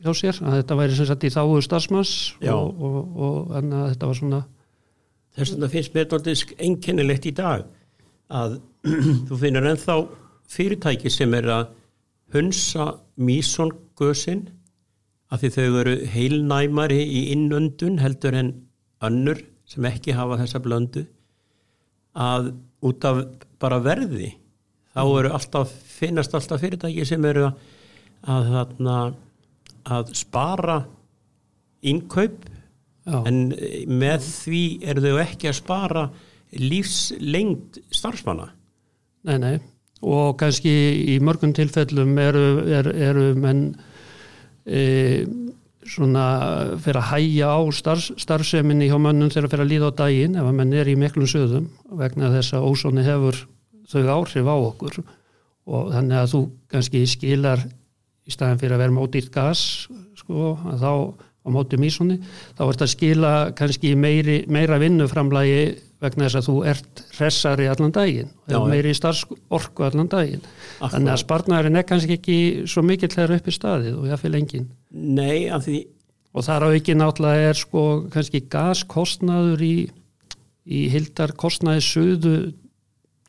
hjá 0.00 0.12
sér, 0.16 0.40
að 0.44 0.56
þetta 0.60 0.78
væri 0.78 0.96
sem 0.96 1.08
sagt 1.08 1.26
í 1.26 1.32
þáu 1.34 1.60
starfsmanns 1.64 2.14
og, 2.52 2.80
og, 2.80 3.20
og 3.26 3.52
þetta 3.54 4.10
var 4.10 4.18
svona 4.18 4.40
Þess 5.30 5.52
vegna 5.54 5.68
finnst 5.70 5.92
mér 5.94 6.08
náttúrulega 6.08 6.56
einkennilegt 6.66 7.26
í 7.30 7.32
dag 7.38 7.68
að 8.30 8.56
þú 9.28 9.38
finnur 9.38 9.68
ennþá 9.70 9.96
fyrirtæki 10.50 11.12
sem 11.12 11.36
er 11.38 11.46
að 11.54 11.68
hunsa 12.34 12.86
mísongösin 13.20 14.48
af 15.30 15.42
því 15.42 15.52
þau 15.54 15.78
eru 15.84 15.94
heilnæmari 16.10 17.00
í 17.04 17.22
innöndun 17.34 18.00
heldur 18.02 18.36
en 18.38 18.52
önnur 19.06 19.44
sem 19.70 19.86
ekki 19.86 20.16
hafa 20.18 20.40
þessa 20.40 20.62
blöndu 20.64 21.04
að 22.18 22.52
út 22.86 23.06
af 23.06 23.22
bara 23.62 23.78
verði 23.84 24.32
þá 24.90 25.02
mm. 25.04 25.16
eru 25.20 25.32
alltaf, 25.36 25.74
finnast 26.00 26.34
alltaf 26.34 26.62
fyrirtæki 26.62 27.06
sem 27.06 27.24
eru 27.30 27.46
að, 27.46 27.60
að, 28.26 28.74
að 29.84 30.14
spara 30.18 30.80
innkaup 31.80 32.46
Já. 33.08 33.20
en 33.24 33.50
með 33.88 34.26
því 34.26 34.64
eru 34.92 35.04
þau 35.06 35.20
ekki 35.22 35.50
að 35.50 35.58
spara 35.60 36.06
lífslengt 36.60 37.80
starfsmanna? 37.94 38.50
Nei, 39.28 39.36
nei, 39.40 39.54
og 40.00 40.36
kannski 40.40 40.72
í 41.14 41.18
mörgum 41.22 41.52
tilfellum 41.56 42.16
eru, 42.20 42.44
eru, 42.68 42.92
eru 42.96 43.26
menn 43.38 43.64
e, 44.64 45.24
svona 45.88 46.24
fyrir 46.80 47.00
að 47.00 47.08
hæja 47.10 47.50
á 47.56 47.60
starf, 47.74 48.10
starfseminni 48.20 48.90
hjá 48.90 48.98
mannum 49.00 49.30
þegar 49.32 49.48
að 49.48 49.54
fyrir 49.54 49.64
að 49.64 49.72
líða 49.72 49.90
á 49.90 49.98
daginn 50.02 50.36
ef 50.36 50.48
að 50.48 50.58
menn 50.60 50.76
er 50.76 50.90
í 50.90 50.96
miklum 50.98 51.30
söðum 51.30 51.70
vegna 52.00 52.32
þess 52.34 52.56
að 52.56 52.68
ósóni 52.68 53.04
hefur 53.06 53.40
þau 53.90 54.02
áhrif 54.20 54.46
á 54.46 54.56
okkur. 54.56 55.00
Og 55.70 55.90
þannig 55.94 56.18
að 56.18 56.32
þú 56.32 56.40
kannski 56.72 57.04
skilar 57.08 57.64
í 58.30 58.34
staðin 58.36 58.62
fyrir 58.62 58.76
að 58.78 58.84
vera 58.84 58.96
mótýrt 58.96 59.34
gas 59.34 59.64
sko, 60.22 60.54
þá 60.78 60.92
á 61.40 61.48
móti 61.48 61.78
mísunni, 61.80 62.18
þá 62.58 62.64
ert 62.68 62.82
að 62.84 62.92
skila 62.94 63.30
kannski 63.56 63.94
meiri, 63.96 64.42
meira 64.52 64.78
vinnuframlægi 64.80 65.62
vegna 66.00 66.26
þess 66.26 66.38
að 66.40 66.48
þú 66.48 66.56
ert 66.68 67.00
hressari 67.16 67.68
allan 67.68 67.94
daginn, 67.96 68.28
já, 68.48 68.58
meiri 68.68 68.92
starfsorku 68.96 69.84
allan 69.84 70.08
daginn, 70.12 70.44
Akkur. 70.78 70.94
þannig 70.94 71.12
að 71.14 71.22
spartnæðurinn 71.24 71.80
er 71.80 71.86
kannski 71.88 72.16
ekki 72.16 72.38
svo 72.70 72.84
mikill 72.84 73.12
þegar 73.12 73.34
upp 73.36 73.48
í 73.48 73.56
staðið 73.56 73.98
og 74.00 74.20
fylg 74.20 74.40
engin 74.40 74.68
Nei, 74.90 75.48
af 75.52 75.66
því 75.66 75.80
og 76.30 76.46
þar 76.46 76.68
á 76.68 76.68
ekki 76.76 76.96
náttúrulega 76.96 77.50
er 77.50 77.58
sko 77.58 77.84
kannski 78.12 78.44
gaskostnaður 78.52 79.64
í, 79.66 79.74
í 80.70 80.80
hildar 80.92 81.34
kostnaði 81.40 81.84
söðu 81.84 82.34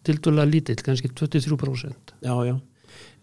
til 0.05 0.17
dæla 0.23 0.47
lítill, 0.47 0.79
kannski 0.83 1.11
23% 1.15 2.15
Já, 2.23 2.35
já, 2.47 2.55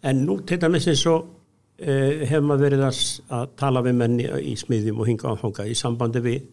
en 0.09 0.25
nú 0.25 0.41
til 0.49 0.61
dæmis 0.61 0.89
eins 0.91 1.05
og 1.09 1.38
eh, 1.79 2.27
hefur 2.29 2.47
maður 2.49 2.65
verið 2.67 2.85
að, 2.89 3.01
að 3.39 3.49
tala 3.61 3.83
við 3.87 3.99
menni 4.03 4.29
í 4.43 4.55
smiðjum 4.59 5.01
og 5.03 5.11
hinga 5.11 5.33
á 5.33 5.41
hanga 5.43 5.67
í 5.69 5.77
sambandi 5.79 6.23
við 6.25 6.45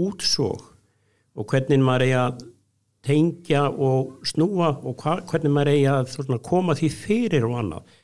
útsók 0.00 0.66
og 1.38 1.46
hvernig 1.50 1.82
maður 1.84 2.06
eigi 2.06 2.18
að 2.20 2.42
tengja 3.06 3.62
og 3.70 4.26
snúa 4.28 4.74
og 4.84 4.98
hva, 5.00 5.20
hvernig 5.28 5.54
maður 5.54 5.72
eigi 5.72 5.86
að 5.88 6.10
svona, 6.14 6.40
koma 6.44 6.76
því 6.76 6.90
fyrir 6.92 7.46
og 7.48 7.56
annað. 7.62 7.94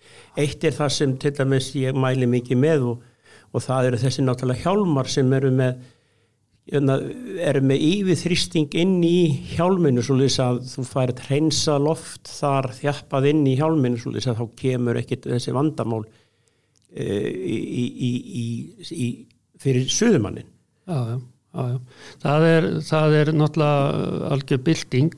Eitt 0.41 0.65
er 0.65 0.77
það 0.77 0.95
sem 0.95 1.13
til 1.21 1.35
dæmis 1.37 1.69
ég 1.77 1.97
mæli 1.97 2.29
mikið 2.31 2.61
með 2.63 2.89
og, 2.93 3.05
og 3.53 3.65
það 3.65 3.91
eru 3.91 4.01
þessi 4.01 4.25
náttúrulega 4.25 4.65
hjálmar 4.65 5.11
sem 5.13 5.33
eru 5.37 5.53
með 5.53 5.79
hérna, 6.73 6.97
eru 7.47 7.63
með 7.67 7.85
yfirþrýsting 7.91 8.77
inn 8.81 8.99
í 9.07 9.19
hjálminu 9.55 10.05
svo 10.05 10.19
lýs 10.19 10.39
að 10.43 10.63
þú 10.71 10.87
færið 10.89 11.25
hreinsa 11.29 11.77
loft 11.83 12.31
þar 12.31 12.73
þjappað 12.81 13.31
inn 13.33 13.45
í 13.47 13.57
hjálminu 13.61 14.01
svo 14.01 14.15
lýs 14.15 14.29
að 14.31 14.41
þá 14.41 14.47
kemur 14.63 15.01
ekkit 15.03 15.29
þessi 15.31 15.55
vandamál 15.57 16.05
í, 16.95 17.57
í, 18.09 18.11
í, 18.93 19.09
fyrir 19.63 19.89
suðumannin 19.93 20.47
Já, 20.87 20.99
já. 21.11 21.17
Það, 22.21 22.47
er, 22.51 22.67
það 22.85 23.15
er 23.17 23.31
náttúrulega 23.35 24.31
algjör 24.35 24.63
bilding 24.67 25.15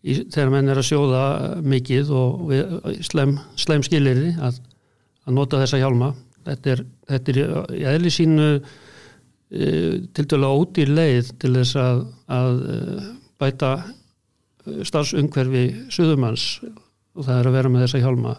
þegar 0.00 0.52
menn 0.54 0.70
er 0.72 0.80
að 0.80 0.86
sjóða 0.86 1.24
mikið 1.66 2.12
og 2.16 2.52
slem, 3.04 3.34
slem 3.60 3.84
skilirði 3.84 4.32
að, 4.40 4.60
að 5.26 5.36
nota 5.36 5.60
þessa 5.60 5.80
hjálma. 5.82 6.12
Þetta 6.46 6.72
er, 6.72 6.84
þetta 7.10 7.32
er 7.32 7.40
í 7.76 7.82
eðli 7.90 8.12
sínu 8.14 8.46
e, 8.56 8.60
til 10.16 10.26
dæla 10.30 10.52
ódýr 10.56 10.94
leið 10.94 11.34
til 11.42 11.52
þess 11.58 11.80
að, 11.82 12.04
að 12.32 12.62
e, 12.62 12.78
bæta 13.42 13.72
starfsungverfi 14.88 15.66
suðumanns 15.92 16.46
og 16.64 17.26
það 17.26 17.36
er 17.36 17.50
að 17.50 17.58
vera 17.58 17.72
með 17.74 17.84
þessa 17.88 18.04
hjálma 18.06 18.38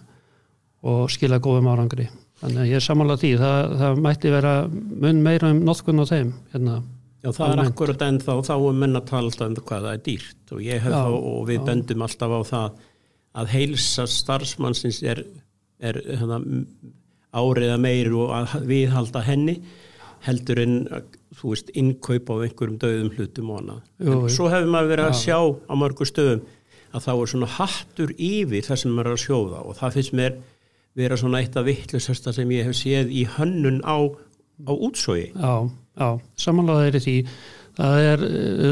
og 0.81 1.11
skila 1.13 1.39
góðum 1.43 1.69
árangri. 1.71 2.07
Þannig 2.41 2.63
að 2.63 2.71
ég 2.71 2.79
er 2.79 2.85
sammálað 2.85 3.21
því, 3.21 3.31
það, 3.41 3.75
það 3.81 3.99
mætti 4.07 4.33
vera 4.33 4.53
mun 4.71 5.21
meira 5.25 5.51
um 5.53 5.59
notkun 5.67 6.01
á 6.01 6.05
þeim. 6.09 6.31
Hérna, 6.53 6.77
Já, 7.21 7.29
það 7.29 7.43
almennt. 7.45 7.67
er 7.67 7.73
akkurat 7.75 8.05
en 8.07 8.17
þá, 8.23 8.31
þá 8.47 8.55
er 8.55 8.79
menn 8.81 8.97
að 8.97 9.09
tala 9.11 9.29
alltaf 9.29 9.51
um 9.51 9.59
hvað 9.59 9.85
það 9.85 9.93
er 9.93 10.01
dýrt 10.07 10.55
og 10.55 10.63
ég 10.65 10.81
hef 10.81 10.95
já, 10.95 10.97
þá 10.97 11.11
og 11.19 11.43
við 11.49 11.59
já. 11.59 11.65
bendum 11.67 12.05
alltaf 12.07 12.33
á 12.33 12.41
það 12.49 12.79
að 13.41 13.51
heilsa 13.53 14.05
starfsmannsins 14.09 15.01
er, 15.05 15.21
er 15.79 15.99
hérna, 16.09 16.39
áriða 17.31 17.77
meir 17.79 18.09
og 18.17 18.33
að 18.35 18.55
viðhalda 18.71 19.21
henni 19.27 19.59
heldur 20.25 20.61
en, 20.61 20.73
þú 21.37 21.53
veist, 21.53 21.69
innkaup 21.77 22.33
á 22.33 22.35
einhverjum 22.45 22.79
döðum 22.81 23.13
hlutum 23.15 23.53
og 23.53 23.61
annað. 23.61 23.85
Jú, 24.01 24.17
svo 24.33 24.49
hefur 24.51 24.73
maður 24.73 24.91
verið 24.95 25.11
að 25.11 25.21
sjá 25.21 25.37
á 25.39 25.73
mörgu 25.77 26.09
stöðum 26.09 26.41
að 26.91 27.05
þá 27.05 27.11
er 27.13 27.31
svona 27.31 27.51
hattur 27.55 28.11
yfir 28.17 28.65
það 28.65 28.81
sem 28.81 28.93
maður 28.97 29.11
er 29.11 29.17
að 29.17 29.23
sjóða 29.23 29.61
og 29.63 29.77
það 29.79 29.95
finnst 29.97 30.17
mér 30.17 30.35
vera 30.97 31.17
svona 31.19 31.41
eitt 31.41 31.55
af 31.57 31.67
vittlusesta 31.67 32.33
sem 32.35 32.51
ég 32.51 32.67
hef 32.67 32.75
séð 32.77 33.11
í 33.13 33.23
hönnun 33.37 33.79
á, 33.87 33.97
á 34.67 34.71
útsói 34.71 35.31
Já, 35.31 35.69
já, 35.99 36.09
samanlega 36.35 36.91
er 36.91 37.01
því. 37.03 37.17
Það 37.77 38.05
er 38.09 38.23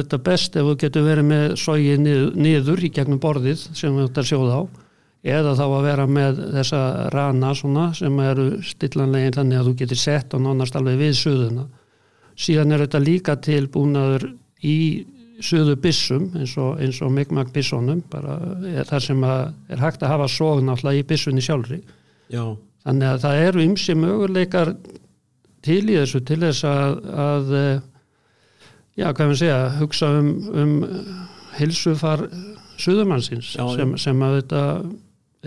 þetta 0.02 0.20
best 0.26 0.58
ef 0.60 0.68
þú 0.68 0.76
getur 0.82 1.06
verið 1.08 1.28
með 1.30 1.46
sógi 1.62 1.96
niður, 2.02 2.34
niður 2.36 2.84
í 2.84 2.92
gegnum 2.92 3.22
borðið 3.24 3.62
sem 3.72 3.96
þú 3.96 4.08
ætti 4.10 4.24
að 4.24 4.30
sjóða 4.34 4.58
á 4.60 4.64
eða 5.30 5.54
þá 5.60 5.64
að 5.66 5.86
vera 5.88 6.08
með 6.08 6.42
þessa 6.56 6.82
rana 7.12 7.52
svona 7.56 7.86
sem 7.96 8.20
eru 8.24 8.50
stillanlegin 8.64 9.36
þannig 9.36 9.60
að 9.60 9.70
þú 9.70 9.74
getur 9.82 10.00
sett 10.00 10.36
og 10.36 10.44
nánast 10.44 10.76
alveg 10.80 11.00
við 11.00 11.16
suðuna. 11.20 11.66
Síðan 12.40 12.76
er 12.76 12.84
þetta 12.86 13.02
líka 13.04 13.36
tilbúnaður 13.44 14.30
í 14.64 14.78
suðu 15.44 15.76
bissum 15.80 16.30
eins 16.36 16.56
og, 16.60 16.80
og 16.80 17.12
mikmak 17.16 17.52
bissonum 17.56 18.02
bara 18.12 18.38
þar 18.88 19.04
sem 19.04 19.24
er 19.24 19.80
hægt 19.80 20.04
að 20.04 20.14
hafa 20.14 20.28
sógn 20.32 20.72
alltaf 20.72 20.96
í 20.96 21.06
bissunni 21.08 21.44
sjálfri 21.44 21.80
Já. 22.30 22.44
Þannig 22.86 23.10
að 23.10 23.22
það 23.26 23.44
eru 23.48 23.64
ymsi 23.66 23.96
möguleikar 24.00 24.74
til 25.66 25.82
í 25.90 25.98
þessu 25.98 26.22
til 26.28 26.40
þess 26.44 26.66
að, 26.68 26.96
að 27.26 27.54
eh, 27.60 27.82
já, 29.00 29.10
hvað 29.10 29.32
við 29.32 29.40
segja, 29.42 29.60
hugsa 29.80 30.12
um, 30.20 30.32
um 30.54 30.74
hilsufar 31.58 32.26
suðumannsins 32.80 33.54
já, 33.58 33.64
sem, 33.76 33.96
sem 34.00 34.24
að 34.24 34.38
þetta 34.40 34.64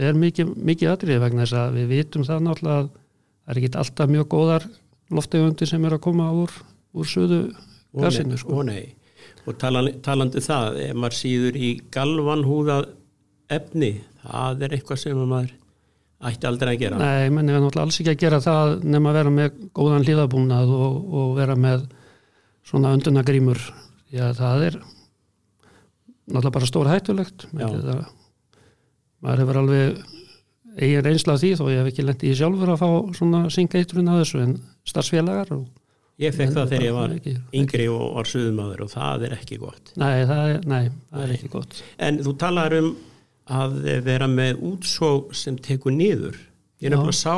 er 0.09 0.19
mikið, 0.19 0.53
mikið 0.71 0.93
aðrið 0.93 1.23
vegna 1.23 1.47
þess 1.47 1.59
að 1.63 1.79
við 1.79 1.93
vitum 1.97 2.27
það 2.29 2.45
náttúrulega 2.47 2.83
að 2.83 2.91
það 2.93 3.53
er 3.53 3.61
ekki 3.61 3.73
alltaf 3.83 4.13
mjög 4.13 4.29
góðar 4.33 4.67
loftegundi 5.13 5.69
sem 5.69 5.87
er 5.89 5.97
að 5.97 6.05
koma 6.05 6.29
úr, 6.37 6.53
úr 6.97 7.09
suðu 7.09 7.41
gasinu. 7.97 8.39
Sko. 8.41 8.61
Og 8.61 8.69
nei, 8.69 8.93
og 9.47 9.57
talandi, 9.61 9.97
talandi 10.05 10.45
það, 10.45 10.79
ef 10.87 11.01
maður 11.01 11.19
síður 11.19 11.59
í 11.59 11.73
galvan 11.93 12.45
húða 12.49 12.79
efni, 13.53 13.95
það 14.23 14.65
er 14.67 14.77
eitthvað 14.79 15.03
sem 15.03 15.25
maður 15.25 15.57
ætti 16.29 16.49
aldrei 16.49 16.73
að 16.77 16.81
gera. 16.85 16.99
Nei, 17.03 17.31
menn 17.35 17.51
er 17.51 17.59
náttúrulega 17.59 17.87
alls 17.87 17.99
ekki 18.01 18.13
að 18.15 18.23
gera 18.23 18.41
það 18.45 18.73
nefn 18.87 19.11
að 19.11 19.19
vera 19.19 19.35
með 19.35 19.61
góðan 19.75 20.07
hlýðabúnað 20.07 20.73
og, 20.77 20.97
og 21.21 21.37
vera 21.39 21.57
með 21.59 21.85
svona 22.69 22.95
undunagrímur 22.97 23.61
já 24.13 24.29
það 24.39 24.67
er 24.69 24.81
náttúrulega 26.31 26.55
bara 26.55 26.71
stór 26.71 26.91
hættulegt 26.93 27.47
það, 27.51 28.03
maður 29.23 29.45
hefur 29.45 29.61
alveg 29.63 30.03
eigin 30.79 31.05
reynsla 31.05 31.37
því 31.41 31.53
þó 31.59 31.65
ég 31.69 31.81
hef 31.83 31.93
ekki 31.93 32.07
lendið 32.07 32.33
í 32.33 32.39
sjálfur 32.39 32.73
að 32.73 32.83
fá 32.83 32.89
svona 33.19 33.45
syngeitrun 33.53 34.11
að 34.13 34.23
þessu 34.23 34.43
en 34.47 34.59
starfsfélagar 34.89 35.55
og, 35.59 35.71
Ég 36.21 36.35
fekk 36.37 36.53
það 36.55 36.69
þegar 36.71 36.85
ég 36.85 36.93
var 36.95 37.13
ekki, 37.17 37.33
yngri 37.57 37.85
og 37.91 38.03
var 38.15 38.29
suðumadur 38.29 38.83
og 38.85 38.91
það 38.93 39.25
er 39.27 39.33
ekki 39.39 39.57
gott. 39.59 39.95
nei, 39.99 40.27
það 40.29 40.43
er, 40.53 40.67
nei, 40.69 40.83
það 41.09 41.23
er 41.25 41.33
ekki 41.35 41.49
gott. 41.51 41.79
En 41.99 42.21
þú 42.23 42.35
talar 42.39 42.77
um 42.77 42.91
að 43.51 43.77
vera 44.07 44.29
með 44.31 44.63
útsóg 44.73 45.33
sem 45.37 45.57
tekur 45.59 45.95
niður. 45.95 46.39
Ég 46.83 46.91
Já. 46.91 46.95
nefnilega 46.95 47.19
sá 47.19 47.37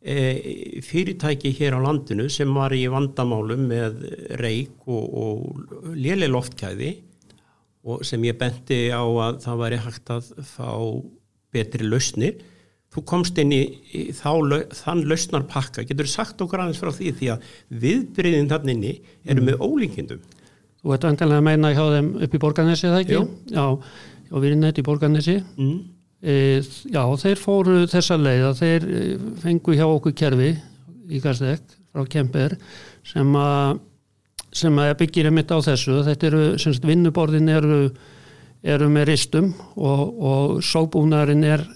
e, 0.00 0.82
fyrirtæki 0.84 1.52
hér 1.56 1.76
á 1.76 1.80
landinu 1.84 2.28
sem 2.32 2.52
var 2.54 2.74
í 2.76 2.84
vandamálum 2.92 3.66
með 3.70 4.02
reik 4.40 4.86
og, 4.86 5.06
og 5.16 5.94
léli 5.96 6.28
loftkæði 6.30 6.92
og 7.86 8.02
sem 8.06 8.22
ég 8.26 8.38
benti 8.38 8.88
á 8.90 9.02
að 9.02 9.40
það 9.44 9.62
væri 9.62 9.80
hægt 9.84 10.12
að 10.12 10.30
fá 10.42 10.70
betri 11.54 11.86
lausnir. 11.86 12.40
Þú 12.92 13.02
komst 13.06 13.38
inn 13.38 13.52
í, 13.52 13.62
í 13.92 14.02
þá, 14.16 14.30
þann 14.78 15.04
lausnarpakka. 15.10 15.84
Getur 15.86 16.08
sagt 16.10 16.40
okkur 16.42 16.64
aðeins 16.64 16.80
frá 16.80 16.92
því 16.94 17.12
því 17.18 17.30
að 17.34 17.46
viðbriðin 17.84 18.50
þann 18.50 18.72
inni 18.72 18.92
eru 19.26 19.44
með 19.46 19.62
ólíkindum. 19.62 20.22
Þú 20.80 20.94
ert 20.94 21.06
vantilega 21.08 21.42
að 21.42 21.46
meina 21.48 21.72
hjá 21.74 21.82
þeim 21.92 22.10
upp 22.22 22.36
í 22.36 22.40
Borganesi, 22.42 22.86
það 22.86 23.00
ekki? 23.02 23.16
Jú. 23.16 23.24
Já, 23.50 23.66
já 24.26 24.36
við 24.36 24.48
erum 24.50 24.64
nætt 24.64 24.80
í 24.80 24.86
Borganesi. 24.86 25.36
Mm. 25.56 25.76
E, 26.26 26.36
já, 26.90 27.02
þeir 27.22 27.40
fóru 27.40 27.82
þessa 27.90 28.16
leið 28.18 28.46
að 28.48 28.60
þeir 28.62 28.86
e, 28.88 29.02
fengu 29.42 29.76
hjá 29.76 29.84
okkur 29.86 30.14
kerfi 30.16 30.54
í 31.06 31.20
Gastek 31.22 31.76
frá 31.92 32.06
Kemper 32.10 32.56
sem 33.06 33.36
að 33.38 33.78
sem 34.56 34.78
að 34.80 34.94
byggir 35.02 35.28
einmitt 35.28 35.52
á 35.52 35.58
þessu. 35.60 36.00
Þetta 36.06 36.28
eru, 36.30 36.42
semst, 36.60 36.84
vinnuborðin 36.88 37.50
eru, 37.52 37.80
eru 38.64 38.88
með 38.88 39.10
ristum 39.10 39.50
og, 39.76 40.04
og 40.16 40.54
sóbúnarinn 40.64 41.44
er 41.44 41.66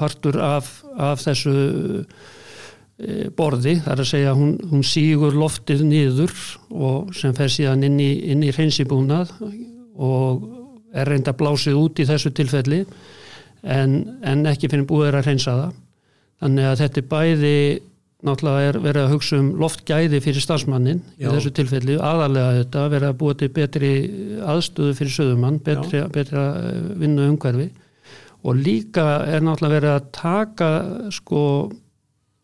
partur 0.00 0.38
af, 0.40 0.70
af 0.96 1.20
þessu 1.20 1.52
e, 2.00 3.28
borði, 3.36 3.76
það 3.84 3.92
er 3.92 4.04
að 4.04 4.10
segja 4.14 4.36
hún, 4.38 4.54
hún 4.70 4.86
sígur 4.86 5.36
loftið 5.36 5.84
niður 5.84 6.32
og 6.70 7.12
sem 7.16 7.36
fer 7.36 7.52
síðan 7.52 7.84
inn 7.90 8.00
í, 8.00 8.10
í 8.32 8.54
hreinsibúnað 8.56 9.34
og 10.00 10.48
er 10.94 11.10
reynda 11.10 11.34
blásið 11.36 11.78
út 11.78 12.00
í 12.02 12.08
þessu 12.08 12.32
tilfelli 12.34 12.84
en, 13.62 14.00
en 14.26 14.48
ekki 14.50 14.70
fyrir 14.70 14.88
búið 14.88 15.14
að 15.14 15.28
hreinsa 15.28 15.56
það. 15.58 15.78
Þannig 16.40 16.68
að 16.70 16.80
þetta 16.80 17.00
er 17.00 17.08
bæði 17.10 17.56
náttúrulega 18.26 18.68
er 18.68 18.78
verið 18.84 19.04
að 19.04 19.12
hugsa 19.14 19.38
um 19.40 19.50
loftgæði 19.60 20.20
fyrir 20.24 20.44
starfsmannin 20.44 21.00
í 21.16 21.24
þessu 21.24 21.52
tilfelli 21.56 21.96
aðalega 21.96 22.58
þetta, 22.58 22.82
verið 22.92 23.08
að 23.08 23.18
búa 23.22 23.36
til 23.40 23.48
betri 23.56 23.92
aðstöðu 24.44 24.96
fyrir 24.98 25.14
söðumann, 25.14 25.60
betri, 25.64 26.02
betri 26.12 26.44
vinnu 27.00 27.30
umhverfi 27.30 27.70
og 28.44 28.60
líka 28.60 29.06
er 29.28 29.44
náttúrulega 29.44 29.76
verið 29.78 29.94
að 29.94 30.10
taka 30.16 30.70
sko 31.16 31.42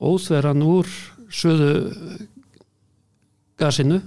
óþveran 0.00 0.64
úr 0.64 0.88
söðu 1.32 1.70
gasinu 3.60 4.00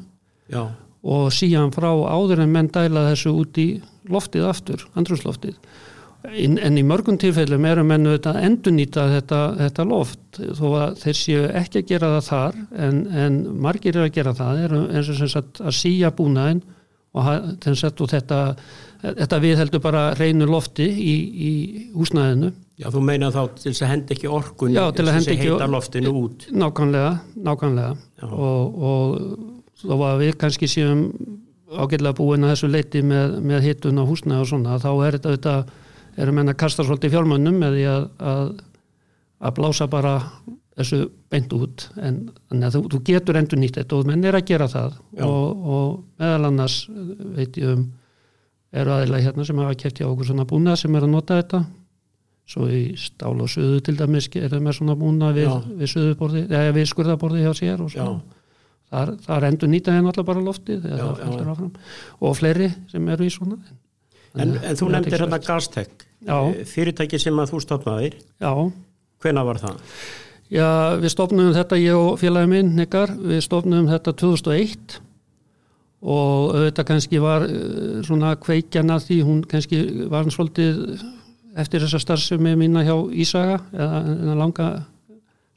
Já, 0.49 0.63
og 1.05 1.29
síðan 1.33 1.73
frá 1.73 1.89
áður 1.89 2.45
en 2.45 2.53
menn 2.53 2.69
dæla 2.73 3.09
þessu 3.11 3.33
út 3.43 3.61
í 3.61 3.69
loftið 4.09 4.47
aftur, 4.49 4.83
andrúsloftið. 4.99 5.55
En, 6.27 6.57
en 6.59 6.75
í 6.75 6.83
mörgum 6.83 7.15
tilfellum 7.19 7.63
eru 7.69 7.85
menn 7.87 8.09
auðvitað 8.09 8.35
að 8.41 8.45
endurnýta 8.49 9.05
þetta, 9.13 9.37
þetta 9.61 9.85
loft 9.87 10.39
þó 10.57 10.65
að 10.81 10.97
þeir 10.99 11.15
séu 11.15 11.45
ekki 11.61 11.79
að 11.79 11.87
gera 11.93 12.09
það 12.17 12.25
þar 12.27 12.57
en, 12.87 12.97
en 13.23 13.37
margir 13.63 13.95
eru 13.95 14.09
að 14.09 14.17
gera 14.17 14.33
það 14.35 14.59
eru 14.65 14.81
eins 14.89 15.13
og 15.13 15.19
sem 15.21 15.31
sagt 15.31 15.61
að 15.63 15.77
síja 15.79 16.11
búnaðin 16.17 16.59
og, 17.15 17.29
sagt, 17.79 18.03
þetta, 18.11 18.39
þetta 19.07 19.39
við 19.45 19.61
heldur 19.63 19.81
bara 19.87 20.03
reynu 20.19 20.49
lofti 20.49 20.89
í, 20.91 21.13
í 21.49 21.53
húsnæðinu 21.95 22.51
Já, 22.79 22.87
þú 22.93 23.01
meina 23.03 23.31
þá 23.31 23.41
til 23.55 23.71
þess 23.71 23.83
að 23.83 23.91
henda 23.93 24.15
ekki 24.15 24.29
orkun 24.31 24.75
Já, 24.75 24.83
til 24.95 25.03
að 25.07 25.15
henda 25.17 25.33
ekki- 25.33 25.49
heita 25.51 25.65
loftinu 25.71 26.11
út. 26.15 26.45
Nákvæmlega, 26.51 27.09
nákvæmlega 27.47 28.27
og, 28.27 28.83
og 28.91 29.81
þó 29.81 29.95
að 30.11 30.21
við 30.25 30.37
kannski 30.43 30.69
séum 30.71 31.01
ágætlega 31.69 32.17
búin 32.17 32.45
að 32.45 32.55
þessu 32.55 32.69
leiti 32.71 33.03
með, 33.05 33.35
með 33.45 33.67
hittun 33.67 34.01
á 34.01 34.03
húsnæði 34.09 34.41
og 34.41 34.49
svona 34.49 34.79
þá 34.81 34.89
er 35.05 35.17
þetta, 35.17 35.35
þetta 35.35 36.23
erum 36.23 36.39
menn 36.39 36.51
að 36.53 36.59
kasta 36.63 36.85
svolítið 36.85 37.13
fjármönnum 37.15 37.59
með 37.61 37.77
því 37.77 37.85
að, 37.91 38.07
að, 38.31 38.49
að 39.39 39.55
blása 39.59 39.87
bara 39.91 40.13
þessu 40.79 41.01
beint 41.29 41.53
út. 41.53 41.85
En 42.01 42.21
að 42.63 42.77
þú, 42.77 42.83
þú 42.93 43.01
getur 43.11 43.39
endur 43.39 43.61
nýtt 43.61 43.79
þetta 43.81 43.99
og 43.99 44.09
menn 44.09 44.25
er 44.25 44.39
að 44.39 44.47
gera 44.49 44.69
það. 44.71 44.97
Já. 45.19 45.25
og, 45.27 45.65
og 45.75 45.97
meðal 46.21 46.49
annars 46.49 46.79
veit 47.35 47.59
ég 47.59 47.75
um 47.75 47.87
eru 48.69 48.93
aðeinslega 48.93 49.25
hérna 49.25 49.45
sem 49.47 49.59
hafa 49.63 49.77
keft 49.81 49.99
hjá 49.99 50.07
okkur 50.07 50.27
svona 50.29 50.47
búnað 50.49 50.81
sem 50.83 50.95
er 50.95 51.05
að 51.05 51.13
nota 51.13 51.39
þetta. 51.41 51.63
Svo 52.49 52.65
í 52.73 52.81
stál 52.97 53.35
og 53.37 53.49
suðu 53.51 53.77
til 53.85 53.93
dæmis 53.97 54.25
er 54.33 54.49
það 54.49 54.65
með 54.65 54.77
svona 54.79 54.97
búnað 54.97 55.37
við, 55.37 55.49
Já. 55.49 55.55
við 55.77 56.75
við 56.77 56.87
skurðaborði 56.89 57.45
hjá 57.45 57.51
sér 57.57 57.83
og 57.85 57.91
Já, 57.93 58.01
svona 58.01 58.38
þar, 58.89 59.11
þar 59.25 59.47
endur 59.49 59.71
nýta 59.71 59.93
þeir 59.95 60.05
náttúrulega 60.07 60.29
bara 60.31 60.45
loftið 60.45 60.87
Já, 60.89 60.97
já. 60.99 61.49
áfram. 61.53 61.71
Og 62.21 62.37
fleiri 62.37 62.69
sem 62.91 63.09
eru 63.15 63.27
í 63.27 63.33
svona. 63.33 63.59
En, 64.35 64.55
en 64.57 64.77
þú 64.77 64.87
þetta 64.87 64.93
nefndir 64.95 65.23
hérna 65.25 65.39
Já. 66.19 66.35
Eh, 66.51 66.63
fyrirtæki 66.67 67.19
sem 67.21 67.37
að 67.39 67.53
þú 67.53 67.61
stopnaðir, 67.63 68.17
Já, 68.43 68.51
hvena 69.23 69.43
var 69.47 69.61
það? 69.61 69.77
já, 70.51 70.67
við 70.99 71.13
stofnum 71.13 71.53
þetta 71.55 71.77
ég 71.79 71.95
og 71.95 72.17
félagi 72.19 72.49
minn, 72.51 72.73
Nikkar 72.75 73.13
við 73.15 73.39
stofnum 73.45 73.87
þetta 73.89 74.13
2001 74.19 74.99
og 75.99 76.53
auðvitað 76.55 76.87
kannski 76.91 77.19
var 77.23 77.45
eh, 77.47 78.01
svona 78.07 78.33
kveikjan 78.39 78.91
að 78.93 79.07
því 79.07 79.17
hún 79.27 79.39
kannski 79.49 79.79
var 80.11 80.23
hann 80.23 80.31
svolítið 80.35 81.01
eftir 81.59 81.83
þessa 81.83 81.99
starfsemi 82.03 82.53
mína 82.59 82.85
hjá 82.87 82.95
Ísaga 83.19 83.57
eða 83.73 84.35
langa 84.39 84.67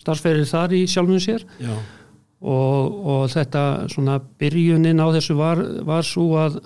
starfsferðir 0.03 0.49
þar 0.51 0.73
í 0.75 0.81
sjálfum 0.91 1.21
sér. 1.23 1.45
Já, 1.63 1.75
og, 2.43 3.01
og 3.07 3.25
þetta 3.33 3.65
svona 3.93 4.19
byrjunin 4.19 5.03
á 5.03 5.07
þessu 5.15 5.39
var, 5.39 5.63
var 5.87 6.07
svo 6.07 6.29
að 6.43 6.63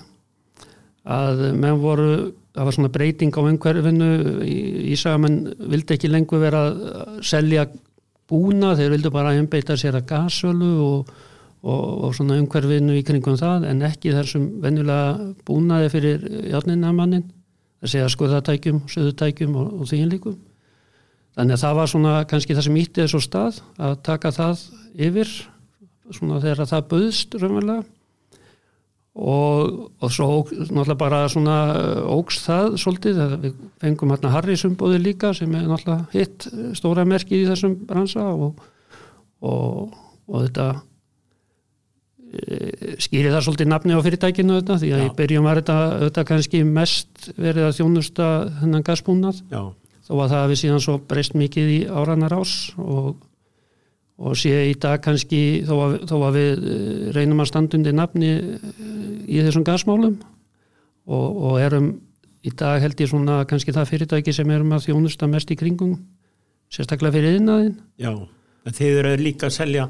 að 1.06 1.42
menn 1.54 1.78
voru 1.78 2.10
það 2.56 2.68
var 2.68 2.74
svona 2.74 2.92
breyting 2.92 3.36
á 3.36 3.40
umhverfinu. 3.44 4.08
Ísagamenn 4.94 5.38
vildi 5.70 5.96
ekki 5.96 6.10
lengur 6.10 6.42
vera 6.42 6.64
að 6.70 7.20
selja 7.26 7.66
búna 8.26 8.74
þeir 8.78 8.94
vildu 8.96 9.12
bara 9.14 9.34
einbeita 9.36 9.76
sér 9.78 10.00
að 10.00 10.08
gasölu 10.10 10.72
og, 10.82 11.12
og, 11.62 11.84
og 12.08 12.16
svona 12.16 12.40
umhverfinu 12.40 12.96
í 12.96 13.04
kringum 13.06 13.38
það 13.38 13.68
en 13.70 13.84
ekki 13.86 14.14
þessum 14.16 14.48
venjulega 14.64 15.32
búnaði 15.46 15.92
fyrir 15.92 16.26
járninamannin 16.50 17.26
að 17.84 17.92
segja 17.92 18.10
skoðatækjum, 18.10 18.86
söðutækjum 18.90 19.58
og, 19.60 19.82
og 19.84 19.92
líkum. 20.10 20.38
Þannig 21.36 21.58
að 21.58 21.62
það 21.66 21.76
var 21.76 21.92
svona 21.92 22.14
kannski 22.24 22.56
það 22.56 22.66
sem 22.66 22.80
ítti 22.80 23.02
þessu 23.04 23.20
stað 23.20 23.60
að 23.76 23.98
taka 24.08 24.32
það 24.32 24.62
yfir 24.96 25.32
svona 26.14 26.40
þegar 26.42 26.68
það 26.70 26.88
bauðst 26.92 27.36
raunverulega. 27.40 27.84
Og, 29.16 29.76
og 30.04 30.10
svo 30.12 30.26
ók- 30.42 30.50
náttúrulega 30.52 30.98
bara 31.00 31.22
svona 31.32 31.54
uh, 31.72 32.18
óks 32.18 32.42
það 32.44 32.74
svolítið, 32.82 33.20
við 33.40 33.54
fengum 33.80 34.10
hérna 34.12 34.32
Harrys 34.34 34.66
umbóði 34.68 34.98
líka 35.00 35.30
sem 35.32 35.54
er 35.56 35.64
náttúrulega 35.70 36.04
hitt 36.12 36.44
uh, 36.50 36.66
stóra 36.76 37.06
merkið 37.08 37.46
í 37.46 37.46
þessum 37.48 37.78
bransa 37.88 38.26
og, 38.34 38.60
og, 39.40 39.96
og 40.28 40.44
þetta 40.44 40.66
e, 42.28 42.58
skýri 43.00 43.32
það 43.32 43.46
svolítið 43.46 43.70
nafni 43.72 43.96
á 43.96 44.04
fyrirtækinu 44.04 44.58
þetta 44.60 44.76
því 44.82 44.92
að 44.92 45.02
Já. 45.02 45.06
í 45.08 45.14
byrjum 45.22 45.48
var 45.48 45.62
þetta, 45.62 45.78
þetta 46.04 46.24
kannski 46.34 46.62
mest 46.68 47.30
verið 47.40 47.70
að 47.70 47.76
þjónusta 47.80 48.28
hennan 48.60 48.84
gasbúnað. 48.86 49.40
Já, 49.48 49.62
þó 50.04 50.12
að 50.18 50.26
það 50.34 50.42
hafi 50.42 50.60
síðan 50.60 50.84
svo 50.90 50.98
breyst 51.08 51.36
mikið 51.40 51.72
í 51.72 51.80
áranar 51.88 52.36
ás 52.36 52.52
og, 52.76 53.14
og 54.16 54.36
sé 54.40 54.54
í 54.70 54.74
dag 54.80 55.02
kannski 55.04 55.62
þó 55.68 55.74
að, 55.76 55.94
þó 56.08 56.16
að 56.16 56.38
við 56.38 56.66
eh, 56.72 57.04
reynum 57.16 57.42
að 57.44 57.50
standa 57.50 57.78
undir 57.78 57.96
nafni 57.96 58.32
eh, 58.32 58.66
í 59.28 59.42
þessum 59.44 59.66
gasmálum 59.66 60.16
og, 61.06 61.26
og 61.50 61.60
erum 61.60 61.92
í 62.46 62.52
dag 62.56 62.80
held 62.80 63.00
ég 63.02 63.10
svona 63.10 63.42
kannski 63.48 63.74
það 63.76 63.90
fyrirtæki 63.92 64.34
sem 64.34 64.50
erum 64.54 64.72
að 64.72 64.88
þjónusta 64.88 65.28
mest 65.30 65.52
í 65.52 65.58
kringum 65.58 65.98
sérstaklega 66.72 67.18
fyrir 67.18 67.40
innæðin 67.40 67.76
já. 68.00 68.12
En 68.66 68.74
þið 68.74 69.00
eru 69.02 69.16
líka 69.20 69.46
að 69.46 69.58
selja 69.60 69.86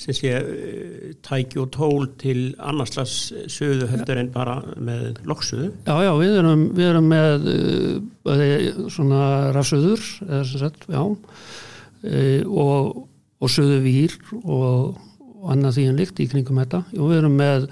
sem 0.00 0.16
sé 0.16 0.32
eh, 0.38 1.10
tæki 1.24 1.60
og 1.60 1.70
tól 1.74 2.06
til 2.20 2.54
annarslags 2.56 3.32
söðu 3.52 3.88
heldur 3.90 4.20
en 4.20 4.30
bara 4.32 4.58
með 4.80 5.20
loksuðu. 5.28 5.70
Já, 5.84 5.94
já, 6.06 6.12
við 6.20 6.36
erum, 6.40 6.64
við 6.76 6.88
erum 6.92 7.10
með 7.10 7.48
uh, 7.52 8.86
svona 8.92 9.24
rafsöður 9.56 10.04
eða 10.28 10.42
sem 10.48 10.62
sagt, 10.62 10.86
já 10.88 11.02
uh, 11.02 12.42
og, 12.48 13.02
og 13.40 13.52
söðu 13.52 13.78
vír 13.84 14.16
og, 14.42 14.96
og 15.20 15.52
annað 15.54 15.78
því 15.78 15.86
en 15.90 16.00
líkt 16.00 16.20
í 16.20 16.28
kringum 16.30 16.60
þetta. 16.62 16.82
Og 16.98 17.12
við 17.12 17.22
erum 17.22 17.38
með 17.40 17.70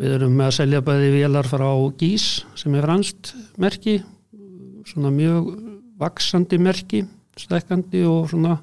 við 0.00 0.16
erum 0.16 0.36
með 0.36 0.48
að 0.48 0.56
selja 0.56 0.82
bæði 0.84 1.08
vélar 1.14 1.48
frá 1.48 1.68
Gís 2.00 2.26
sem 2.58 2.74
er 2.76 2.86
franst 2.86 3.34
merki 3.60 4.00
svona 4.88 5.12
mjög 5.14 5.50
vaksandi 6.00 6.58
merki, 6.58 7.04
stekkandi 7.38 8.02
og 8.08 8.30
svona 8.32 8.56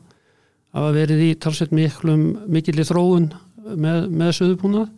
hafa 0.75 0.93
verið 0.93 1.25
í 1.29 1.33
talsett 1.41 1.71
miklum 1.75 2.25
mikilli 2.51 2.85
þróun 2.85 3.29
með, 3.77 4.09
með 4.09 4.33
söðubúnað 4.39 4.89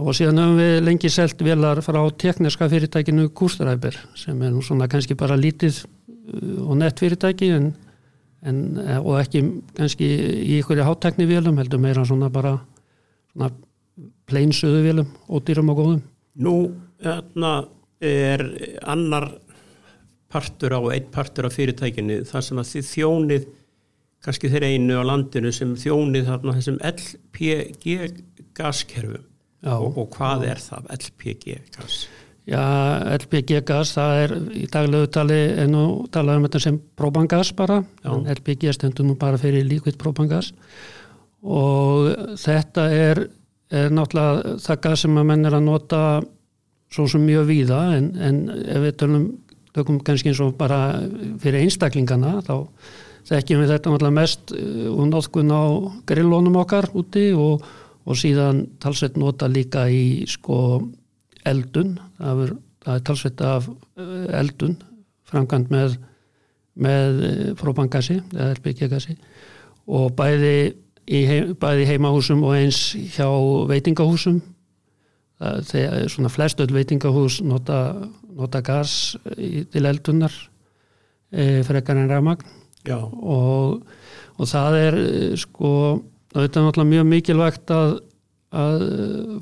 og 0.00 0.14
síðan 0.14 0.38
höfum 0.38 0.60
við 0.60 0.76
lengi 0.86 1.10
selt 1.12 1.40
velar 1.44 1.80
frá 1.82 1.98
tekniska 2.22 2.68
fyrirtækinu 2.70 3.28
Kústræber 3.34 3.96
sem 4.18 4.38
er 4.42 4.54
nú 4.54 4.62
svona 4.64 4.88
kannski 4.90 5.16
bara 5.18 5.38
lítið 5.40 5.82
uh, 5.82 6.68
og 6.68 6.78
nett 6.80 7.02
fyrirtæki 7.02 7.50
en, 7.56 7.72
en, 8.46 8.78
eh, 8.78 8.98
og 8.98 9.18
ekki 9.20 9.42
kannski 9.76 10.06
í 10.06 10.60
ykkur 10.60 10.82
háttekni 10.86 11.28
velum 11.28 11.58
heldur 11.60 11.82
meira 11.82 12.04
svona 12.06 12.30
bara 12.32 12.56
svona 13.32 13.50
pleinsuðu 14.30 14.82
vilum, 14.84 15.12
ódýrum 15.28 15.70
og 15.72 15.80
góðum. 15.80 16.02
Nú, 16.40 16.56
þarna 17.02 17.54
er 18.00 18.44
annar 18.88 19.28
partur 20.30 20.76
á, 20.78 20.80
einn 20.94 21.08
partur 21.12 21.48
á 21.48 21.50
fyrirtækinu 21.50 22.22
þar 22.28 22.46
sem 22.46 22.60
að 22.62 22.70
þið 22.70 22.86
þjónið 22.90 23.48
kannski 24.24 24.50
þeir 24.52 24.66
einu 24.68 25.00
á 25.00 25.04
landinu 25.08 25.52
sem 25.54 25.74
þjónið 25.80 26.28
þarna 26.28 26.56
þessum 26.58 26.78
LPG 26.90 27.94
gaskerfum 28.56 29.26
og, 29.66 29.98
og 29.98 30.10
hvað 30.16 30.46
já. 30.46 30.52
er 30.52 30.62
það 30.64 30.90
LPG 30.96 31.56
gas? 31.76 31.98
Já, 32.48 32.62
LPG 33.20 33.60
gas 33.68 33.92
það 33.94 34.20
er 34.22 34.32
í 34.56 34.64
daglegu 34.72 35.10
tali 35.12 35.40
en 35.60 35.74
nú 35.74 35.82
talaðum 36.12 36.46
við 36.46 36.48
þetta 36.48 36.62
sem 36.64 36.78
propangas 36.96 37.52
bara 37.56 37.82
LPG 38.08 38.72
stendur 38.74 39.06
nú 39.06 39.16
bara 39.20 39.38
fyrir 39.38 39.68
líkvitt 39.68 40.00
propangas 40.00 40.52
og 41.44 42.08
þetta 42.40 42.86
er, 42.96 43.22
er 43.70 43.92
náttúrulega 43.92 44.56
það 44.64 44.80
gas 44.86 45.04
sem 45.04 45.20
að 45.20 45.28
menn 45.30 45.46
er 45.46 45.58
að 45.60 45.68
nota 45.68 46.02
svo 46.90 47.06
sem 47.12 47.22
mjög 47.28 47.46
víða 47.52 47.82
en, 47.98 48.10
en 48.18 48.42
ef 48.50 48.82
við 48.86 48.98
tölum 49.04 49.28
tökum 49.76 50.00
kannski 50.02 50.32
eins 50.32 50.42
og 50.42 50.56
bara 50.58 50.80
fyrir 51.42 51.62
einstaklingana 51.62 52.40
þá 52.46 52.56
þekkjum 53.30 53.62
við 53.62 53.72
þetta 53.74 53.92
náttúrulega 53.92 54.16
mest 54.16 54.54
og 54.56 54.96
uh, 54.96 55.08
náttúrulega 55.12 55.60
á 55.60 55.66
grillónum 56.10 56.60
okkar 56.64 56.90
úti 56.98 57.28
og, 57.36 57.62
og 58.08 58.18
síðan 58.18 58.64
talsveit 58.82 59.20
nota 59.20 59.48
líka 59.50 59.86
í 59.92 60.24
sko 60.30 60.80
eldun 61.46 61.98
það 62.20 62.44
er, 62.44 62.52
það 62.84 62.98
er 62.98 63.04
talsveit 63.08 63.42
af 63.48 63.66
uh, 63.70 64.12
eldun 64.40 64.76
framkvæmt 65.30 65.72
með, 65.72 65.96
með 66.80 67.24
uh, 67.24 67.42
propangasi 67.60 68.20
eða 68.20 68.52
RBG-gasi 68.58 69.16
og 69.90 70.14
bæði 70.18 70.54
í 71.10 71.24
heim, 71.26 71.54
bæði 71.58 71.88
heimahúsum 71.88 72.44
og 72.46 72.54
eins 72.54 72.92
hjá 73.16 73.26
veitingahúsum. 73.70 74.38
Það 75.40 75.74
er 75.80 76.10
svona 76.12 76.30
flestöld 76.30 76.72
veitingahús 76.76 77.40
nota, 77.42 77.80
nota 78.36 78.60
gas 78.60 79.16
til 79.24 79.88
eldunar 79.88 80.34
e, 81.32 81.62
frekar 81.64 81.96
en 81.96 82.10
ræðmagn 82.10 82.44
og, 82.88 83.80
og 84.36 84.48
það 84.48 84.76
er 84.78 84.98
eh, 85.00 85.32
sko, 85.40 85.70
þetta 86.32 86.60
er 86.60 86.66
náttúrulega 86.66 86.90
mjög 86.90 87.08
mikilvægt 87.10 87.72
að, 87.74 87.96
að 88.52 88.84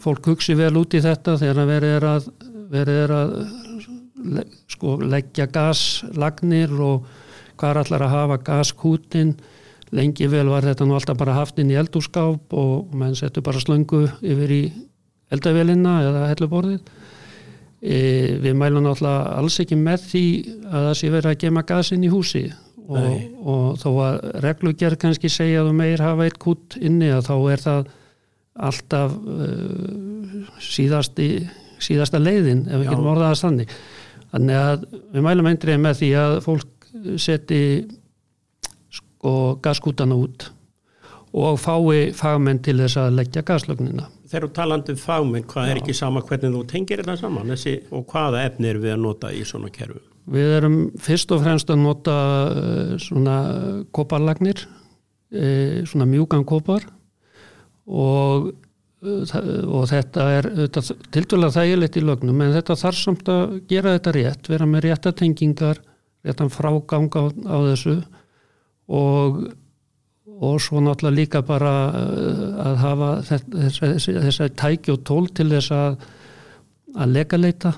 fólk 0.02 0.30
hugsi 0.32 0.56
vel 0.58 0.74
út 0.80 0.94
í 0.94 1.02
þetta 1.04 1.36
þegar 1.38 1.70
verið 1.70 1.96
er 1.98 2.08
að, 2.14 2.30
verið 2.72 3.02
er 3.04 3.14
að 3.14 3.36
sko, 4.68 4.96
leggja 5.02 5.46
gaslagnir 5.52 6.72
og 6.82 7.06
hvað 7.58 7.70
er 7.70 7.80
allar 7.82 8.04
að 8.06 8.14
hafa 8.14 8.42
gaskútin 8.48 9.36
lengi 9.94 10.28
vel 10.28 10.48
var 10.50 10.66
þetta 10.66 10.86
nú 10.86 10.96
alltaf 10.98 11.18
bara 11.18 11.36
haft 11.38 11.58
inn 11.60 11.72
í 11.72 11.78
eldúrskáp 11.78 12.54
og 12.56 12.94
menn 12.96 13.16
settu 13.16 13.42
bara 13.44 13.60
slöngu 13.62 14.04
yfir 14.20 14.52
í 14.52 14.62
eldavélinna 15.32 15.94
eða 16.08 16.24
helluborðið. 16.32 16.80
E, 17.78 17.98
við 18.42 18.56
mælum 18.58 18.88
náttúrulega 18.88 19.36
alls 19.38 19.58
ekki 19.62 19.78
með 19.78 20.06
því 20.10 20.24
að 20.66 20.88
það 20.88 20.96
sé 21.00 21.12
verið 21.12 21.30
að 21.30 21.40
gema 21.44 21.64
gasin 21.68 22.04
í 22.04 22.10
húsi. 22.12 22.48
Og, 22.88 23.16
og 23.44 23.64
þó 23.76 23.88
að 24.00 24.14
reglugjörð 24.40 25.00
kannski 25.02 25.28
segja 25.28 25.60
að 25.60 25.68
þú 25.68 25.72
meir 25.76 26.00
hafa 26.00 26.24
eitt 26.24 26.38
kút 26.40 26.78
inni 26.80 27.10
að 27.12 27.26
þá 27.26 27.34
er 27.52 27.62
það 27.64 27.90
alltaf 28.68 29.16
uh, 29.18 30.46
síðasti, 30.64 31.26
síðasta 31.84 32.20
leiðin 32.22 32.66
ef 32.66 32.82
við 32.82 32.90
getum 32.90 33.10
orðað 33.12 33.32
að 33.32 33.40
standi 33.42 33.68
þannig 34.32 34.60
að 34.60 34.84
við 35.14 35.26
mælum 35.28 35.50
eindrið 35.52 35.80
með 35.84 35.98
því 36.02 36.12
að 36.24 36.36
fólk 36.44 36.92
seti 37.20 37.62
sko 38.98 39.34
gaskútana 39.64 40.16
út 40.18 40.50
og 41.38 41.58
fái 41.60 42.14
fagmenn 42.16 42.62
til 42.64 42.78
þess 42.80 43.00
að 43.02 43.18
leggja 43.18 43.44
gaslögnina 43.46 44.08
Þegar 44.28 44.44
þú 44.44 44.52
talandu 44.58 44.92
um 44.92 45.00
fagmenn, 45.00 45.44
hvað 45.48 45.66
Já. 45.66 45.70
er 45.72 45.78
ekki 45.80 45.94
sama 45.96 46.20
hvernig 46.20 46.52
þú 46.52 46.62
tengir 46.68 47.00
þetta 47.00 47.16
saman 47.16 47.52
þessi, 47.54 47.74
og 47.96 48.04
hvaða 48.10 48.44
efni 48.44 48.68
er 48.68 48.80
við 48.82 48.92
að 48.92 49.04
nota 49.06 49.30
í 49.32 49.40
svona 49.48 49.70
kerfu? 49.72 50.02
Við 50.28 50.50
erum 50.58 50.76
fyrst 51.00 51.32
og 51.32 51.40
fremst 51.40 51.70
að 51.72 51.80
nota 51.80 52.16
uh, 52.52 52.90
svona 53.00 53.36
koparlagnir, 53.96 54.60
uh, 55.32 55.78
svona 55.88 56.08
mjúkan 56.10 56.44
kopar 56.48 56.84
og, 57.88 58.50
og 58.98 59.84
þetta 59.90 60.26
er 60.34 60.48
til 60.74 61.24
dæla 61.30 61.52
þægilegt 61.54 62.00
í 62.00 62.02
lögnum 62.02 62.42
en 62.42 62.54
þetta 62.56 62.76
þarf 62.80 62.98
samt 62.98 63.30
að 63.30 63.54
gera 63.70 63.94
þetta 63.94 64.14
rétt, 64.16 64.50
vera 64.50 64.66
með 64.66 64.88
réttatengingar, 64.88 65.80
réttan 66.26 66.50
frágang 66.50 67.10
á, 67.14 67.22
á 67.30 67.56
þessu 67.70 67.96
og, 68.90 69.40
og 70.26 70.60
svo 70.64 70.82
náttúrulega 70.82 71.14
líka 71.20 71.44
bara 71.46 71.74
að 72.64 72.78
hafa 72.82 73.10
þess 73.28 74.40
að 74.42 74.56
tæki 74.58 74.96
og 74.96 75.04
tól 75.06 75.28
til 75.30 75.50
þess 75.52 75.74
að, 75.78 75.98
að 76.98 77.14
lega 77.14 77.38
leita 77.38 77.74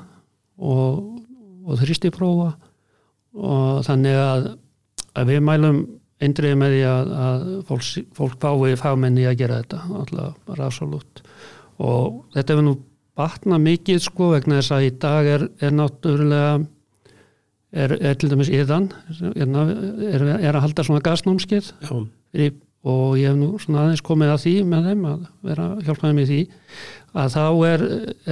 og 0.60 1.20
og 1.70 1.80
þrýstiprófa. 1.80 2.50
Og 3.40 3.82
þannig 3.86 4.18
að, 4.18 4.46
að 5.14 5.30
við 5.30 5.42
mælum 5.46 5.80
eindriði 6.20 6.58
með 6.60 6.74
því 6.74 6.82
að, 6.90 7.12
að 7.24 7.46
fólk, 7.68 7.88
fólk 8.16 8.36
fái 8.42 8.76
fagmenni 8.80 9.26
að 9.28 9.38
gera 9.40 9.60
þetta 9.62 9.82
alltaf 10.02 10.36
bara 10.48 10.68
absolutt. 10.68 11.22
Og 11.80 12.20
þetta 12.34 12.54
hefur 12.54 12.66
nú 12.66 12.76
batnað 13.20 13.64
mikið 13.64 14.02
sko 14.04 14.30
vegna 14.34 14.60
þess 14.60 14.74
að 14.76 14.86
í 14.86 14.92
dag 15.02 15.28
er, 15.28 15.46
er 15.60 15.74
náttúrulega 15.76 16.52
er, 17.70 17.94
er 17.98 18.18
til 18.18 18.30
dæmis 18.32 18.50
yðan 18.52 18.90
er, 19.34 20.26
er 20.38 20.54
að 20.54 20.64
halda 20.64 20.86
svona 20.86 21.04
gasnámskið 21.04 21.72
og 22.80 23.18
ég 23.20 23.28
hef 23.28 23.36
nú 23.36 23.52
svona 23.60 23.84
aðeins 23.84 24.04
komið 24.04 24.32
að 24.34 24.42
því 24.44 24.54
með 24.70 24.88
þeim 24.90 25.06
að 25.10 25.22
vera 25.50 25.68
hjálpaði 25.84 26.16
með 26.16 26.32
því 26.32 26.40
að 27.20 27.34
þá 27.34 27.44
er, 27.68 27.86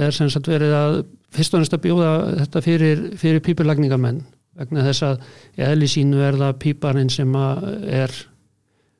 er 0.07 0.15
sem 0.15 0.31
sagt 0.33 0.49
verið 0.49 0.75
að 0.77 0.99
fyrst 1.35 1.55
og 1.55 1.63
næst 1.63 1.75
að 1.77 1.83
bjóða 1.85 2.11
þetta 2.41 2.63
fyrir, 2.65 3.03
fyrir 3.21 3.43
pípurlagningamenn 3.45 4.23
vegna 4.59 4.87
þess 4.89 5.05
að 5.07 5.23
eðli 5.69 5.89
sínu 5.91 6.25
er 6.25 6.39
það 6.39 6.57
píparinn 6.63 7.11
sem 7.13 7.37
er, 7.37 8.15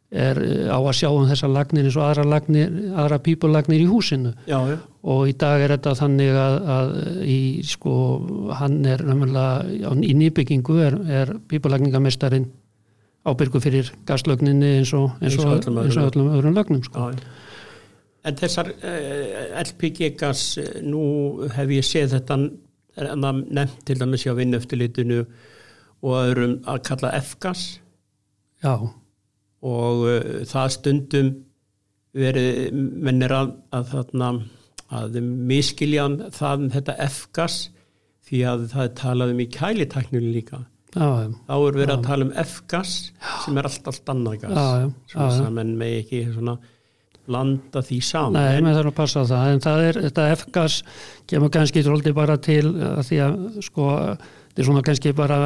er 0.10 0.40
á 0.72 0.80
að 0.80 0.94
sjá 1.02 1.10
um 1.12 1.28
þessa 1.30 1.50
lagnir 1.52 1.90
eins 1.90 1.98
og 2.00 2.06
aðra, 2.08 2.28
lagnir, 2.34 2.78
aðra 2.96 3.20
pípurlagnir 3.26 3.84
í 3.84 3.90
húsinu 3.90 4.34
já, 4.48 4.58
já. 4.72 4.78
og 5.14 5.26
í 5.30 5.36
dag 5.40 5.66
er 5.66 5.76
þetta 5.76 5.98
þannig 6.00 6.40
að, 6.46 6.56
að 6.78 6.96
í, 7.26 7.42
sko, 7.68 7.98
hann 8.62 8.80
er 8.88 9.04
í 9.04 10.16
nýbyggingu 10.24 10.80
er, 10.88 10.98
er 11.22 11.36
pípurlagningamestarin 11.52 12.50
ábyrgu 13.28 13.60
fyrir 13.62 13.92
gaslögninni 14.08 14.78
eins 14.80 14.94
og, 14.96 15.12
eins 15.22 15.38
og, 15.40 15.54
eins 15.58 15.68
og, 15.68 15.84
eins 15.84 16.00
og 16.00 16.10
öllum 16.10 16.32
öðrum 16.38 16.56
lagnum 16.56 16.84
sko. 16.86 17.12
En 18.28 18.36
þessar 18.36 18.72
uh, 18.74 18.88
eh, 18.90 19.62
LPG-gas, 19.62 20.42
eh, 20.60 20.80
nú 20.84 21.04
hef 21.56 21.72
ég 21.72 21.86
séð 21.88 22.18
þetta 22.18 22.40
nefnt 22.98 23.84
til 23.86 24.00
dæmis 24.00 24.26
á 24.28 24.34
vinnöftilitinu 24.38 25.20
og 26.02 26.16
öðrum 26.16 26.56
að 26.68 26.82
kalla 26.88 27.14
F-gas. 27.20 27.82
Já. 28.64 28.76
Og 29.60 30.06
uh, 30.08 30.42
það 30.48 30.74
stundum 30.76 31.32
verið 32.16 32.74
mennir 32.74 33.34
að, 33.36 33.54
að, 33.76 33.94
að, 34.00 34.42
að 34.90 35.20
miskiljan 35.22 36.18
það 36.34 36.70
þetta 36.74 36.98
F-gas 37.06 37.60
því 38.30 38.42
að 38.46 38.68
það 38.74 38.84
er 38.86 38.98
talað 38.98 39.34
um 39.34 39.44
í 39.44 39.48
kælitakninu 39.54 40.34
líka. 40.34 40.64
Já, 40.90 41.30
þá 41.46 41.54
er 41.54 41.76
verið 41.78 41.92
já. 41.92 41.98
að 42.00 42.06
tala 42.08 42.26
um 42.26 42.34
F-gas 42.44 42.94
sem 43.44 43.58
er 43.62 43.70
allt, 43.70 43.90
allt 43.92 44.12
annað 44.14 44.40
gas. 44.44 44.58
Já. 44.58 44.92
Svona 45.12 45.30
saman 45.38 45.74
með 45.78 45.98
ekki 46.00 46.22
svona 46.34 46.56
blanda 47.30 47.84
því 47.86 48.02
saman. 48.06 48.36
Nei, 48.40 48.60
maður 48.66 48.82
þarf 48.82 48.92
að 48.92 49.00
passa 49.00 49.24
á 49.24 49.26
það 49.30 49.54
en 49.54 49.64
það 49.66 49.86
er, 49.86 50.02
þetta 50.08 50.28
F-gas 50.36 50.82
kemur 51.30 51.54
kannski 51.54 51.86
tróldi 51.86 52.14
bara 52.18 52.38
til 52.42 52.66
að 52.74 53.02
því 53.08 53.22
að 53.26 53.40
sko, 53.70 53.88
þetta 54.50 54.64
er 54.64 54.70
svona 54.70 54.86
kannski 54.90 55.16
bara 55.18 55.40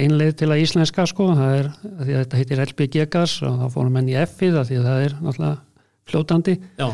einleið 0.00 0.36
til 0.42 0.50
að 0.50 0.62
íslenska 0.64 1.06
sko, 1.10 1.30
það 1.38 1.56
er 1.58 1.70
að 1.70 2.04
því 2.04 2.14
að 2.14 2.22
þetta 2.22 2.42
heitir 2.42 2.64
LPG-gas 2.66 3.38
og 3.48 3.58
þá 3.62 3.66
fórum 3.76 4.00
henni 4.00 4.16
í 4.16 4.20
F-ið 4.24 4.60
að 4.60 4.70
því 4.72 4.80
að 4.80 4.88
það 4.90 5.04
er 5.06 5.18
náttúrulega 5.20 5.56
fljótandi 6.10 6.56
Já. 6.80 6.88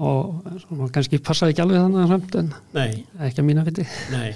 og 0.00 0.56
svona, 0.64 0.90
kannski 0.94 1.20
passaði 1.22 1.54
ekki 1.54 1.64
alveg 1.66 1.84
þannig 1.84 2.40
en 2.40 2.50
Nei. 2.74 2.90
ekki 3.26 3.42
að 3.42 3.48
mína 3.50 3.66
fytti. 3.66 3.86
Nei. 4.14 4.32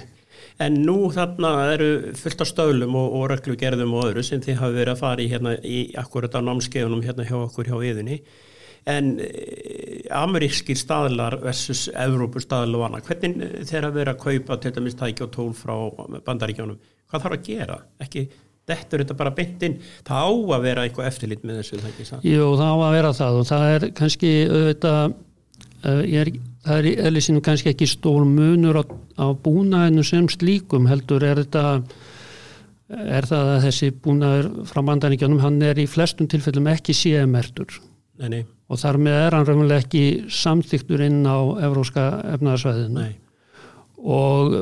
En 0.58 0.74
nú 0.82 1.06
þarna 1.14 1.52
eru 1.70 1.88
fullt 2.18 2.40
af 2.42 2.48
stöðlum 2.50 2.96
og, 2.98 3.12
og 3.14 3.28
reglugerðum 3.30 3.92
og 3.94 4.08
öðru 4.08 4.24
sem 4.26 4.42
þið 4.42 4.56
hafi 4.58 4.74
verið 4.80 4.92
að 4.96 5.02
fara 5.04 5.22
í 5.22 5.28
hérna 5.30 5.54
í 5.62 5.78
akkurat 5.98 6.34
á 6.34 6.42
námskeiðunum 6.42 7.04
hérna 7.06 7.26
hjá 7.28 7.36
okkur 7.44 7.70
hjá 7.70 7.76
yðinni 7.92 8.18
en 8.88 9.14
eh, 9.20 10.08
ameríkskir 10.14 10.78
staðlar 10.78 11.38
versus 11.42 11.86
Evrópur 11.92 12.44
staðlar 12.44 12.80
og 12.80 12.88
annað, 12.88 13.08
hvernig 13.10 13.46
eh, 13.46 13.62
þeirra 13.68 13.94
verið 13.94 14.12
að 14.14 14.20
kaupa 14.24 14.58
til 14.62 14.74
dæmis 14.76 14.98
tæki 14.98 15.26
og 15.26 15.32
tól 15.34 15.54
frá 15.56 15.74
bandaríkjónum, 16.26 16.78
hvað 17.10 17.24
þarf 17.24 17.38
að 17.38 17.48
gera? 17.48 17.78
Ekki, 18.04 18.26
þetta 18.68 18.96
er 18.96 19.04
þetta 19.04 19.18
bara 19.22 19.34
beintinn 19.36 19.78
það 20.06 20.28
á 20.28 20.30
að 20.56 20.68
vera 20.68 20.84
eitthvað 20.86 21.10
eftirlit 21.12 21.46
með 21.46 21.62
þessu 21.62 21.80
það 21.80 21.90
ekki 21.92 22.10
það? 22.10 22.28
Jú, 22.32 22.50
það 22.60 22.68
á 22.68 22.76
að 22.76 22.94
vera 22.98 23.14
það 23.20 23.40
og 23.40 23.48
það 23.48 23.72
er 23.72 23.88
kannski 24.00 24.34
auðvitað 24.48 25.16
er, 26.18 26.30
það 26.66 26.78
er 26.78 26.90
eða 27.08 27.24
sínum 27.24 27.44
kannski 27.48 27.72
ekki 27.72 27.88
stór 27.88 28.28
munur 28.28 28.80
á, 28.80 28.84
á 29.20 29.26
búnaðinu 29.32 30.04
sem 30.06 30.28
slíkum 30.32 30.88
heldur 30.90 31.24
er 31.24 31.42
þetta 31.44 31.64
er 32.88 33.28
það 33.28 33.52
að 33.52 33.64
þessi 33.66 33.90
búnaður 34.04 34.48
frá 34.68 34.80
bandaríkjónum 34.80 35.42
hann 35.44 35.60
er 35.64 35.80
í 35.80 35.86
flestum 35.88 36.28
tilfellum 36.30 36.70
ekki 36.72 36.96
sémertur 36.96 37.78
nei, 38.18 38.28
nei, 38.32 38.42
og 38.68 38.80
þar 38.82 39.00
með 39.04 39.18
er 39.22 39.36
hann 39.36 39.48
raunverulega 39.48 39.84
ekki 39.84 40.04
samþyktur 40.40 41.04
inn 41.06 41.20
á 41.26 41.38
evróska 41.68 42.08
efnaðarsvæðinu 42.34 43.06
og, 43.98 44.56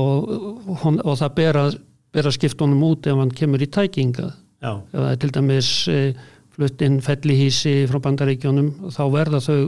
og, 0.00 0.30
og, 0.74 0.84
og 1.04 1.14
það 1.20 1.34
ber 1.40 1.60
að, 1.64 1.78
ber 2.14 2.30
að 2.30 2.36
skipta 2.38 2.66
honum 2.66 2.86
út 2.90 3.08
ef 3.10 3.20
hann 3.20 3.34
kemur 3.42 3.64
í 3.64 3.70
tækinga 3.70 4.28
já, 4.30 4.72
ef 4.76 4.96
það 4.96 5.10
er 5.10 5.20
til 5.24 5.32
dæmis 5.36 5.72
e, 5.90 6.00
flutt 6.56 6.82
inn 6.84 7.00
fellihísi 7.04 7.76
frá 7.90 8.00
bandaríkjónum 8.04 8.92
þá 8.92 9.04
verða 9.12 9.42
þau 9.44 9.60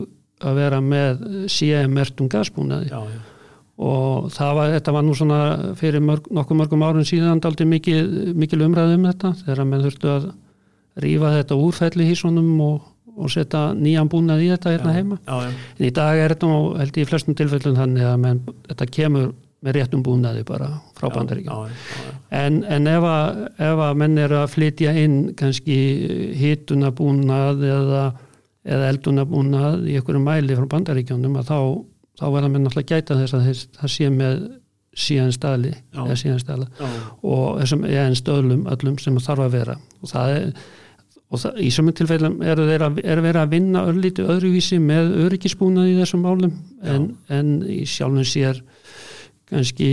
að 0.42 0.58
vera 0.58 0.80
með 0.82 1.20
CM-mertum 1.50 2.28
gasbúnaði. 2.30 2.90
Já, 2.90 3.00
já, 3.06 3.20
og 3.82 4.30
það 4.34 4.54
var, 4.58 4.72
þetta 4.76 4.94
var 4.96 5.04
nú 5.06 5.14
svona 5.16 5.40
fyrir 5.78 6.04
mörg, 6.04 6.28
nokkuð 6.34 6.58
mörgum 6.60 6.84
árun 6.86 7.08
síðan 7.08 7.40
daldi 7.42 7.66
mikil, 7.68 8.02
mikil 8.38 8.60
umræð 8.66 8.96
um 8.98 9.06
þetta 9.08 9.32
þegar 9.42 9.68
menn 9.68 9.84
þurftu 9.86 10.10
að 10.12 10.26
rífa 11.02 11.32
þetta 11.38 11.58
úr 11.58 11.78
fellihísunum 11.78 12.50
og, 12.66 12.82
og 13.16 13.30
setja 13.32 13.62
nýjan 13.76 14.08
búnað 14.12 14.42
í 14.44 14.50
þetta 14.54 14.72
hérna 14.76 14.92
heima. 14.96 15.18
já, 15.26 15.34
já, 15.46 15.54
en 15.78 15.86
í 15.86 15.90
dag 15.94 16.18
er 16.22 16.34
þetta 16.34 16.48
nú 16.50 16.60
held 16.80 16.96
ég 17.00 17.06
í 17.06 17.10
flestum 17.10 17.36
tilfellum 17.38 17.76
þannig 17.76 18.06
að 18.08 18.20
menn, 18.24 18.40
þetta 18.70 18.86
kemur 18.98 19.32
með 19.62 19.76
réttum 19.76 20.00
búnaði 20.02 20.42
bara 20.48 20.68
frá 20.98 21.06
bandaríkjónum 21.14 21.68
já, 21.70 21.74
já, 21.92 22.06
já, 22.08 22.18
En, 22.32 22.62
en 22.64 22.86
ef, 22.90 23.04
að, 23.04 23.42
að 23.68 23.98
menn 24.00 24.18
eru 24.18 24.38
að 24.40 24.50
flytja 24.56 24.94
inn 24.98 25.18
kannski 25.38 25.76
hitunabúnað 26.40 27.62
eða, 27.68 28.02
eða 28.64 28.88
eldunabúnað 28.94 29.86
í 29.90 29.98
einhverju 29.98 30.22
mæli 30.24 30.56
frá 30.58 30.66
bandaríkjónum 30.74 31.38
að 31.40 31.52
þá, 31.52 31.58
þá 32.22 32.26
verða 32.34 32.50
menn 32.54 32.68
alltaf 32.70 32.88
gæta 32.88 33.18
þess 33.20 33.36
að 33.38 33.48
það 33.78 33.94
sé 33.96 34.10
með 34.12 34.42
síðan 34.92 35.32
staðli 35.32 35.72
Já. 35.72 36.02
já, 36.84 37.02
og 37.24 37.60
þessum 37.62 37.84
eðan 37.88 38.18
stöðlum 38.18 38.66
öllum 38.74 38.98
sem 39.00 39.16
þarf 39.24 39.46
að 39.46 39.54
vera. 39.56 39.76
Og 40.02 40.10
það 40.10 40.32
er 40.36 40.50
og 41.32 41.40
það, 41.40 41.60
í 41.64 41.70
sömum 41.72 41.96
tilfellum 41.96 42.36
eru 42.44 42.66
þeir 42.68 42.84
að, 42.86 43.00
er 43.04 43.22
verið 43.24 43.40
að 43.42 43.54
vinna 43.54 43.84
örlíti 43.88 44.26
öðruvísi 44.26 44.78
með 44.82 45.14
öryggisbúnað 45.26 45.92
í 45.92 45.96
þessum 46.00 46.26
málum 46.26 46.52
en, 46.84 47.08
en 47.32 47.54
í 47.64 47.82
sjálfum 47.88 48.26
sér 48.28 48.60
kannski 49.48 49.90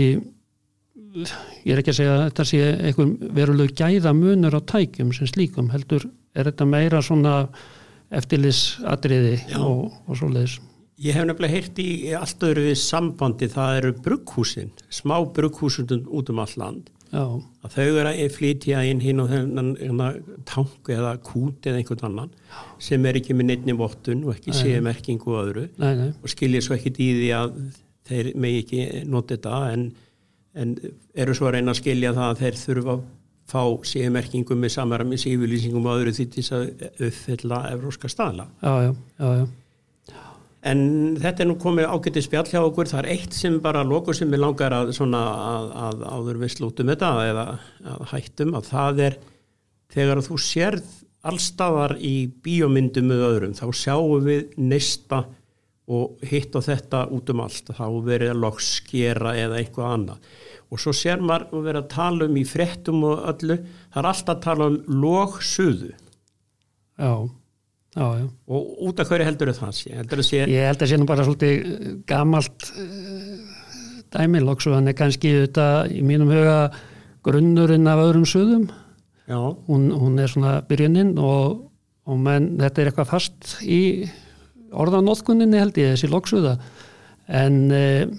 ég 1.64 1.72
er 1.72 1.80
ekki 1.80 1.92
að 1.94 1.98
segja 1.98 2.16
að 2.16 2.24
þetta 2.28 2.48
sé 2.52 2.62
einhver 2.76 3.34
veruleg 3.38 3.74
gæða 3.78 4.14
munur 4.16 4.56
á 4.56 4.60
tækjum 4.72 5.14
sem 5.16 5.30
slíkum 5.30 5.70
heldur 5.72 6.06
er 6.36 6.50
þetta 6.50 6.68
meira 6.68 7.00
svona 7.02 7.36
eftirlisatriði 8.14 9.38
Já. 9.50 9.58
og, 9.64 9.88
og 10.06 10.18
svoleiðis 10.18 10.58
Ég 11.00 11.16
hef 11.16 11.24
nefnilega 11.24 11.54
heyrt 11.54 11.78
í 11.80 11.88
allt 12.12 12.42
öðru 12.44 12.66
við 12.68 12.74
sambandi, 12.82 13.46
það 13.48 13.76
eru 13.78 13.92
brugghúsin, 14.04 14.72
smá 14.92 15.14
brugghúsin 15.36 16.02
út 16.12 16.28
um 16.32 16.42
all 16.42 16.56
land. 16.60 16.90
já, 17.10 17.22
Að 17.64 17.72
þau 17.74 17.86
eru 17.86 18.10
að 18.10 18.34
flytja 18.34 18.82
inn 18.86 19.00
hinn 19.02 19.22
og 19.22 19.30
þennan 19.32 19.70
hérna, 19.80 20.10
tank 20.46 20.90
eða 20.92 21.14
kút 21.26 21.66
eða 21.66 21.80
einhvern 21.80 22.04
annan 22.10 22.30
sem 22.78 23.06
er 23.08 23.16
ekki 23.18 23.34
með 23.34 23.48
neittni 23.48 23.74
vottun 23.80 24.22
og 24.26 24.36
ekki 24.36 24.52
séu 24.54 24.82
merkingu 24.84 25.32
og 25.32 25.40
öðru 25.48 25.64
nei, 25.80 25.94
nei, 25.98 26.10
og 26.22 26.30
skilja 26.30 26.60
svo 26.62 26.76
ekkit 26.76 27.00
í 27.02 27.08
því 27.16 27.30
að 27.38 27.56
þeir 28.10 28.30
megi 28.36 28.60
ekki 28.62 29.02
nota 29.10 29.34
þetta 29.34 29.56
en, 29.72 29.88
en 30.54 30.76
eru 31.16 31.34
svo 31.34 31.48
að 31.48 31.56
reyna 31.56 31.74
að 31.74 31.80
skilja 31.80 32.12
það 32.14 32.28
að 32.28 32.44
þeir 32.44 32.60
þurfa 32.62 32.94
að 32.94 33.02
fá 33.50 33.62
séu 33.90 34.12
merkingu 34.14 34.54
með 34.54 34.74
samarami 34.76 35.18
sífylýsingum 35.18 35.88
og 35.90 35.96
öðru 35.98 36.14
því 36.14 36.28
til 36.30 36.44
þess 36.44 36.54
að 36.54 36.84
uppfylla 37.08 37.58
evróska 37.72 38.12
staðla. 38.12 38.46
já, 38.62 38.72
já, 38.86 38.92
já, 39.18 39.32
já. 39.40 39.48
En 40.60 40.80
þetta 41.16 41.44
er 41.44 41.48
nú 41.48 41.56
komið 41.60 41.88
ágætið 41.88 42.24
spjall 42.26 42.48
hjá 42.50 42.60
okkur, 42.60 42.88
það 42.90 43.00
er 43.00 43.10
eitt 43.14 43.36
sem 43.36 43.54
bara 43.64 43.84
lokur 43.86 44.16
sem 44.16 44.28
við 44.28 44.42
langar 44.42 44.74
að, 44.76 44.90
svona, 44.92 45.22
að, 45.24 45.70
að 45.86 46.02
áður 46.04 46.40
við 46.42 46.52
slútum 46.52 46.90
þetta 46.92 47.12
eða 47.30 47.44
að 47.94 48.02
hættum 48.10 48.56
að 48.58 48.68
það 48.68 49.00
er 49.06 49.16
þegar 49.94 50.20
þú 50.26 50.40
sérð 50.44 50.90
allstaðar 51.30 51.96
í 52.04 52.14
bíómyndum 52.44 53.08
með 53.08 53.24
öðrum 53.30 53.56
þá 53.56 53.66
sjáum 53.76 54.28
við 54.28 54.52
neista 54.60 55.24
og 55.90 56.20
hitt 56.28 56.54
og 56.54 56.64
þetta 56.68 57.02
út 57.10 57.32
um 57.32 57.42
allt. 57.42 57.72
Þá 57.74 57.86
verið 58.06 58.34
að 58.34 58.42
lokskera 58.44 59.34
eða 59.40 59.58
eitthvað 59.58 59.94
annað. 59.96 60.30
Og 60.70 60.82
svo 60.82 60.94
sér 60.94 61.24
maður 61.24 61.48
að 61.58 61.66
vera 61.66 61.82
að 61.82 61.90
tala 61.96 62.28
um 62.28 62.36
í 62.38 62.44
frettum 62.46 63.02
og 63.08 63.24
öllu 63.32 63.56
það 63.64 64.02
er 64.02 64.10
alltaf 64.12 64.36
að 64.36 64.44
tala 64.44 64.68
um 64.70 64.78
logsuðu 65.02 65.90
já, 67.00 67.12
já, 67.96 68.06
já. 68.20 68.26
og 68.46 68.82
út 68.88 69.00
af 69.00 69.10
hverju 69.10 69.26
heldur 69.28 69.52
það 69.56 69.72
sé? 69.78 69.94
Heldur 69.96 70.22
það 70.22 70.28
sé 70.28 70.44
Ég 70.50 70.68
held 70.68 70.84
að 70.84 70.92
sé 70.92 71.00
nú 71.00 71.08
bara 71.08 71.26
svolítið 71.26 71.54
eh, 71.56 71.88
gamalt 72.10 72.68
uh, 72.70 73.40
dæmi. 74.14 74.44
Loksu, 74.44 74.74
hann 74.74 74.90
er 74.90 74.98
kannski 74.98 75.34
þetta 75.42 75.66
í 75.90 76.04
mínum 76.06 76.30
huga 76.32 76.70
grunnurinn 77.26 77.90
af 77.90 78.04
öðrum 78.06 78.28
suðum 78.28 78.70
hún, 79.30 79.90
hún 79.94 80.18
er 80.18 80.30
svona 80.30 80.56
byrjunin 80.66 81.12
og, 81.22 81.70
og 82.08 82.18
menn, 82.18 82.56
þetta 82.58 82.82
er 82.82 82.90
eitthvað 82.90 83.12
fast 83.12 83.52
í 83.62 83.82
orðanóðkuninni 84.70 85.60
held 85.60 85.78
ég, 85.78 85.94
þessi 85.94 86.10
loksuða 86.10 86.56
en 87.30 87.60
eh, 87.74 88.10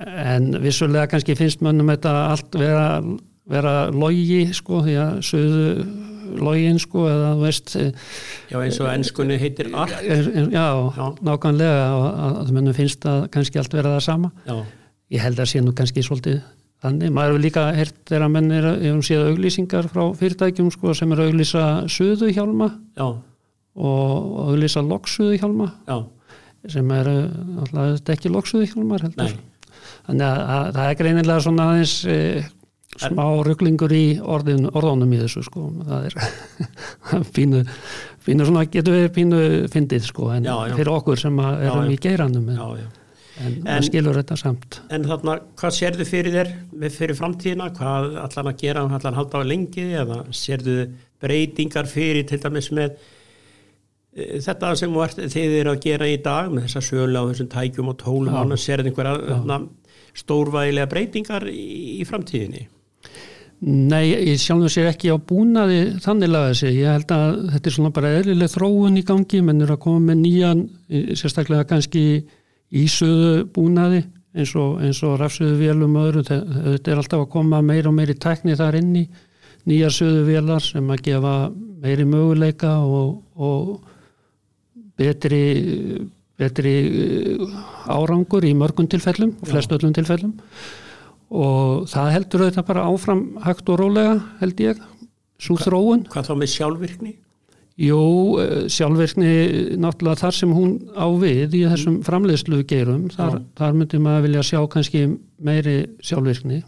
en 0.00 0.50
vissulega 0.60 1.08
kannski 1.10 1.36
finnst 1.38 1.62
mönnum 1.64 1.90
þetta 1.92 2.12
allt 2.32 2.58
vera, 2.58 3.00
vera 3.48 3.74
logi 3.92 4.44
sko, 4.56 4.82
því 4.84 4.96
að 5.00 5.22
suðu 5.24 5.68
login 6.42 6.78
sko, 6.82 7.06
eða 7.10 7.30
veist 7.40 7.74
eh, 7.80 7.92
já 8.50 8.58
eins 8.62 8.80
og 8.82 8.90
ennskunni 8.92 9.38
heitir 9.40 9.70
ark 9.74 9.94
er- 10.02 10.30
já, 10.52 10.66
Já. 10.96 11.06
nákvæmlega 11.28 11.86
að, 11.86 12.36
að 12.42 12.52
mönnum 12.56 12.76
finnst 12.76 13.06
að 13.08 13.26
kannski 13.34 13.58
allt 13.62 13.74
vera 13.78 13.94
það 13.96 14.04
sama. 14.08 14.32
Já, 14.46 14.56
ég 15.16 15.24
held 15.26 15.40
að 15.44 15.50
sé 15.52 15.62
nú 15.64 15.72
kannski 15.76 16.02
svolítið 16.06 16.40
þannig, 16.84 17.10
maður 17.16 17.32
hefur 17.36 17.44
líka 17.46 17.62
heyrt 17.76 17.96
þegar 18.10 18.28
menn 18.34 18.50
er 18.52 18.66
að 18.68 18.82
hefum 18.84 19.02
séð 19.06 19.22
auglýsingar 19.30 19.86
frá 19.90 20.02
fyrirtækjum 20.18 20.68
sko, 20.74 20.92
sem 20.94 21.12
er 21.14 21.22
að 21.24 21.30
auglýsa 21.32 21.62
suðu 21.90 22.28
hjálma 22.36 22.68
já, 23.00 23.06
og 23.76 24.36
auglýsa 24.50 24.82
loksuðu 24.84 25.38
hjálma 25.40 25.70
já, 25.88 25.96
sem 26.72 26.90
er 26.96 27.10
alltaf 27.12 28.12
ekki 28.16 28.30
loksuðu 28.32 28.68
hjálmar 28.72 29.04
heldur. 29.06 29.30
Nei. 29.32 29.52
Þannig 30.06 30.26
að, 30.26 30.40
að 30.56 30.68
það 30.76 30.88
er 30.92 30.98
greinilega 31.00 31.42
svona 31.44 31.64
aðeins 31.72 31.94
e, 32.06 32.16
smá 33.00 33.24
rugglingur 33.46 33.92
í 33.96 34.04
orðin, 34.22 34.68
orðunum 34.72 35.12
í 35.16 35.18
þessu 35.22 35.42
sko. 35.46 35.66
Það 35.86 36.06
er 36.10 36.16
pínu, 37.36 37.62
pínu 38.26 38.46
svona 38.48 38.66
getur 38.72 38.96
við 38.98 39.08
pínu 39.16 39.40
fyndið 39.72 40.06
sko 40.08 40.30
en 40.36 40.46
Já, 40.48 40.54
já. 40.70 40.76
fyrir 40.78 40.92
okkur 40.94 41.20
sem 41.20 41.40
erum 41.46 41.90
já. 41.90 41.92
í 41.92 41.98
geiranum 42.06 42.48
en, 42.52 42.62
en, 43.42 43.58
En- 43.76 43.84
skilur 43.84 44.16
þetta 44.16 44.38
samt. 44.40 44.80
En 44.90 45.04
þarna, 45.08 45.38
hvað 45.60 45.76
sérðu 45.80 46.06
fyrir 46.08 46.38
þér 46.38 46.54
fyrir 46.96 47.18
framtíðina, 47.18 47.68
hvað 47.76 48.16
allan 48.24 48.52
að 48.52 48.62
gera? 48.64 48.86
Allan 48.88 49.18
halda 49.20 49.42
á 49.44 49.48
lengi 49.48 49.84
eða 49.92 50.22
sérðu 50.34 50.78
breytingar 51.22 51.88
fyrir 51.88 52.26
til 52.28 52.40
dæmis 52.42 52.70
með 52.76 52.96
e, 54.16 54.40
þetta 54.44 54.72
sem 54.80 54.96
ert, 55.04 55.20
þið 55.32 55.54
eru 55.62 55.74
að 55.74 55.82
gera 55.84 56.08
í 56.12 56.16
dag 56.24 56.48
með 56.52 56.66
þessa 56.68 56.82
sölu 56.88 57.20
á 57.20 57.28
þessum 57.30 57.50
tækjum 57.52 57.92
og 57.92 57.98
tólum 58.02 58.36
annars 58.40 58.64
sérðu 58.68 58.92
einhverja 58.92 59.60
stórvægilega 60.16 60.88
breytingar 60.92 61.44
í, 61.52 62.00
í 62.00 62.04
framtíðinni 62.08 62.66
Nei, 63.66 64.10
ég 64.12 64.36
sjálfum 64.42 64.68
sér 64.68 64.90
ekki 64.90 65.08
á 65.08 65.16
búnaði 65.16 65.78
þannig 66.04 66.28
laga 66.28 66.50
þessi. 66.52 66.72
Ég 66.76 66.90
held 66.92 67.12
að 67.16 67.38
þetta 67.54 67.70
er 67.70 67.74
svona 67.78 67.92
bara 67.96 68.10
eðlileg 68.18 68.50
þróun 68.52 68.98
í 69.00 69.04
gangi, 69.08 69.40
menn 69.46 69.64
eru 69.64 69.76
að 69.78 69.80
koma 69.86 70.02
með 70.10 70.18
nýjan, 70.26 70.60
sérstaklega 71.16 71.64
kannski 71.70 72.02
ísöðu 72.76 73.46
búnaði 73.56 74.02
eins 74.36 74.52
og, 74.60 74.82
og 75.08 75.14
rafsöðu 75.22 75.56
vélum 75.62 75.96
og 75.96 76.10
öðru. 76.10 76.24
Þe- 76.28 76.42
Þetta 76.76 76.92
er 76.92 77.00
alltaf 77.00 77.22
að 77.24 77.30
koma 77.32 77.62
meira 77.64 77.88
og 77.88 77.96
meiri 77.96 78.18
tækni 78.20 78.58
þar 78.60 78.76
inn 78.82 78.92
í 79.00 79.06
nýjar 79.66 79.94
söðu 79.96 80.26
vélar 80.28 80.60
sem 80.62 80.92
að 80.92 81.00
gefa 81.08 81.34
meiri 81.82 82.04
möguleika 82.06 82.74
og, 82.84 83.22
og 83.40 83.80
betri, 85.00 85.40
betri 86.38 86.74
eh, 86.84 87.56
árangur 87.92 88.44
í 88.46 88.52
mörgum 88.56 88.88
tilfellum 88.92 89.32
og 89.40 89.48
flest 89.50 89.72
öllum 89.76 89.96
tilfellum 89.96 90.36
og 91.30 91.86
það 91.90 92.12
heldur 92.14 92.44
auðvitað 92.44 92.68
bara 92.70 92.88
áfram 92.90 93.22
hægt 93.44 93.70
og 93.72 93.80
rólega 93.80 94.18
held 94.40 94.60
ég. 94.62 94.82
Svo 95.42 95.56
þróun, 95.60 96.06
hvað 96.10 96.30
þá 96.30 96.34
með 96.40 96.52
sjálfvirkni? 96.54 97.12
Jú 97.76 97.98
eh, 98.40 98.68
sjálfvirkni 98.72 99.32
náttúrulega 99.82 100.22
þar 100.22 100.36
sem 100.38 100.54
hún 100.56 100.78
á 100.96 101.06
við 101.20 101.58
í 101.58 101.66
þessum 101.68 101.98
framleiðslu 102.06 102.62
geirum 102.68 103.10
þar, 103.12 103.42
þar 103.58 103.76
myndi 103.76 104.00
maður 104.00 104.24
vilja 104.30 104.46
sjá 104.48 104.62
kannski 104.72 105.02
meiri 105.44 105.76
sjálfvirkni 106.00 106.62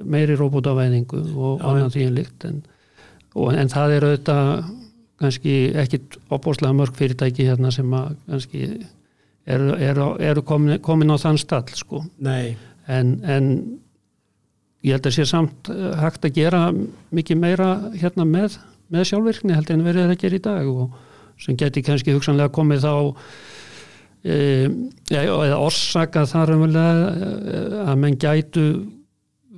meiri 0.00 0.34
robótavæðingu 0.40 1.20
og 1.36 1.62
annað 1.62 1.94
því 1.94 2.06
en 2.08 2.16
líkt 2.16 2.46
en, 2.48 2.62
en 3.52 3.70
það 3.70 3.94
er 3.94 4.06
auðvitað 4.08 4.52
kannski 5.20 5.54
ekkit 5.82 6.16
opbóðslega 6.32 6.76
mörg 6.76 6.96
fyrirtæki 6.98 7.46
hérna 7.46 7.70
sem 7.74 7.92
að 7.94 8.14
kannski 8.30 8.64
eru, 9.44 9.74
eru, 9.76 10.08
eru 10.18 10.44
komin, 10.46 10.78
komin 10.84 11.12
á 11.12 11.16
þann 11.20 11.40
stall 11.40 11.68
sko. 11.76 12.02
Nei, 12.24 12.56
en, 12.88 13.18
en 13.22 13.50
ég 14.86 14.96
held 14.96 15.06
að 15.10 15.16
sé 15.18 15.26
samt 15.28 15.70
eh, 15.72 15.86
hægt 16.00 16.24
að 16.24 16.36
gera 16.40 16.64
mikið 17.14 17.40
meira 17.42 17.70
hérna 17.94 18.26
með, 18.28 18.58
með 18.92 19.08
sjálfvirkni 19.10 19.56
heldur 19.56 19.78
en 19.78 19.86
verið 19.86 20.06
er 20.06 20.14
að 20.14 20.22
gera 20.24 20.38
í 20.40 20.44
dag 20.44 20.70
og 20.70 20.98
sem 21.40 21.56
geti 21.56 21.82
kannski 21.84 22.12
hugsanlega 22.12 22.52
komið 22.52 22.82
þá 22.84 22.94
e, 24.28 24.34
ja, 25.08 25.22
eða 25.24 25.60
orsaka 25.64 26.26
þar 26.28 26.52
umverulega 26.56 27.84
að 27.86 28.00
menn 28.02 28.18
gætu 28.20 28.64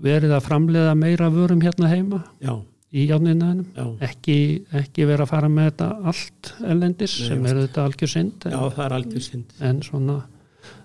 verið 0.03 0.35
að 0.37 0.45
framleiða 0.47 0.93
meira 0.99 1.31
vörum 1.35 1.63
hérna 1.63 1.91
heima 1.91 2.21
já, 2.43 2.55
í 2.93 3.07
játninnaðinum 3.09 3.67
Já. 3.75 3.87
ekki, 4.11 4.37
ekki 4.83 5.07
vera 5.09 5.27
að 5.27 5.33
fara 5.33 5.51
með 5.51 5.71
þetta 5.71 5.89
allt 6.13 6.53
ellendis 6.75 7.17
Nei, 7.19 7.27
sem 7.31 7.49
er 7.51 7.61
þetta 7.65 7.87
algjör 7.89 8.13
synd 8.15 8.47
Já, 8.47 8.59
en, 8.59 8.75
það 8.77 8.85
er 8.87 8.97
algjör 8.99 9.27
synd. 9.27 9.55
en 9.71 9.83
svona 9.87 10.19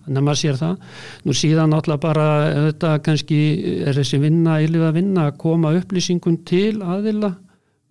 þannig 0.05 0.21
að 0.21 0.25
maður 0.27 0.39
sér 0.41 0.59
það. 0.61 0.75
Nú 1.25 1.35
síðan 1.37 1.73
náttúrulega 1.73 2.03
bara 2.05 2.27
þetta 2.67 2.93
kannski 3.05 3.41
er 3.83 3.97
þessi 3.97 4.21
vinna, 4.23 4.57
eilíða 4.61 4.93
vinna 4.95 5.27
að 5.27 5.37
koma 5.43 5.73
upplýsingum 5.77 6.39
til 6.47 6.79
aðila 6.81 7.33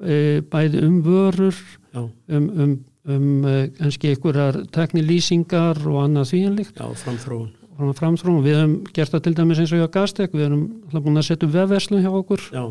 e, 0.01 0.40
bæði 0.53 0.83
um 0.87 0.99
vörur 1.05 1.61
um, 1.96 2.11
um, 2.29 2.75
um 3.07 3.29
e, 3.46 3.55
kannski 3.79 4.14
einhverjar 4.14 4.62
teknilýsingar 4.75 5.81
og 5.85 6.03
annað 6.05 6.33
þvíanlíkt 6.33 6.83
já, 6.83 6.88
framþróun. 7.05 7.49
frá 7.77 7.94
framþróum. 8.01 8.42
Við 8.44 8.61
höfum 8.61 8.77
gert 8.96 9.14
það 9.14 9.25
til 9.27 9.37
dæmis 9.40 9.62
eins 9.62 9.77
og 9.77 9.83
hjá 9.83 9.94
Gastek, 9.99 10.37
við 10.37 10.51
alltaf 10.51 11.03
búin 11.05 11.22
að 11.22 11.29
setja 11.31 11.49
upp 11.49 11.57
vefverslun 11.57 12.05
hjá 12.05 12.12
okkur, 12.12 12.51
Já, 12.53 12.64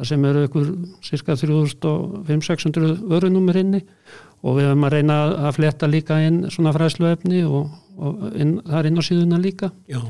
þar 0.00 0.08
sem 0.08 0.22
eru 0.24 0.42
ykkur 0.48 0.68
cirka 1.04 1.34
3500-600 1.36 2.92
vörunumir 3.10 3.58
inni 3.60 3.80
og 4.40 4.56
við 4.56 4.70
höfum 4.70 4.86
að 4.88 4.94
reyna 4.94 5.16
að 5.44 5.56
fletta 5.58 5.88
líka 5.90 6.16
inn 6.24 6.46
svona 6.48 6.72
fræsluefni 6.72 7.42
og, 7.44 7.74
og 8.00 8.22
inn, 8.32 8.54
það 8.64 8.78
er 8.78 8.88
inn 8.88 9.00
á 9.00 9.04
síðuna 9.04 9.40
líka 9.42 9.68
já. 9.90 10.00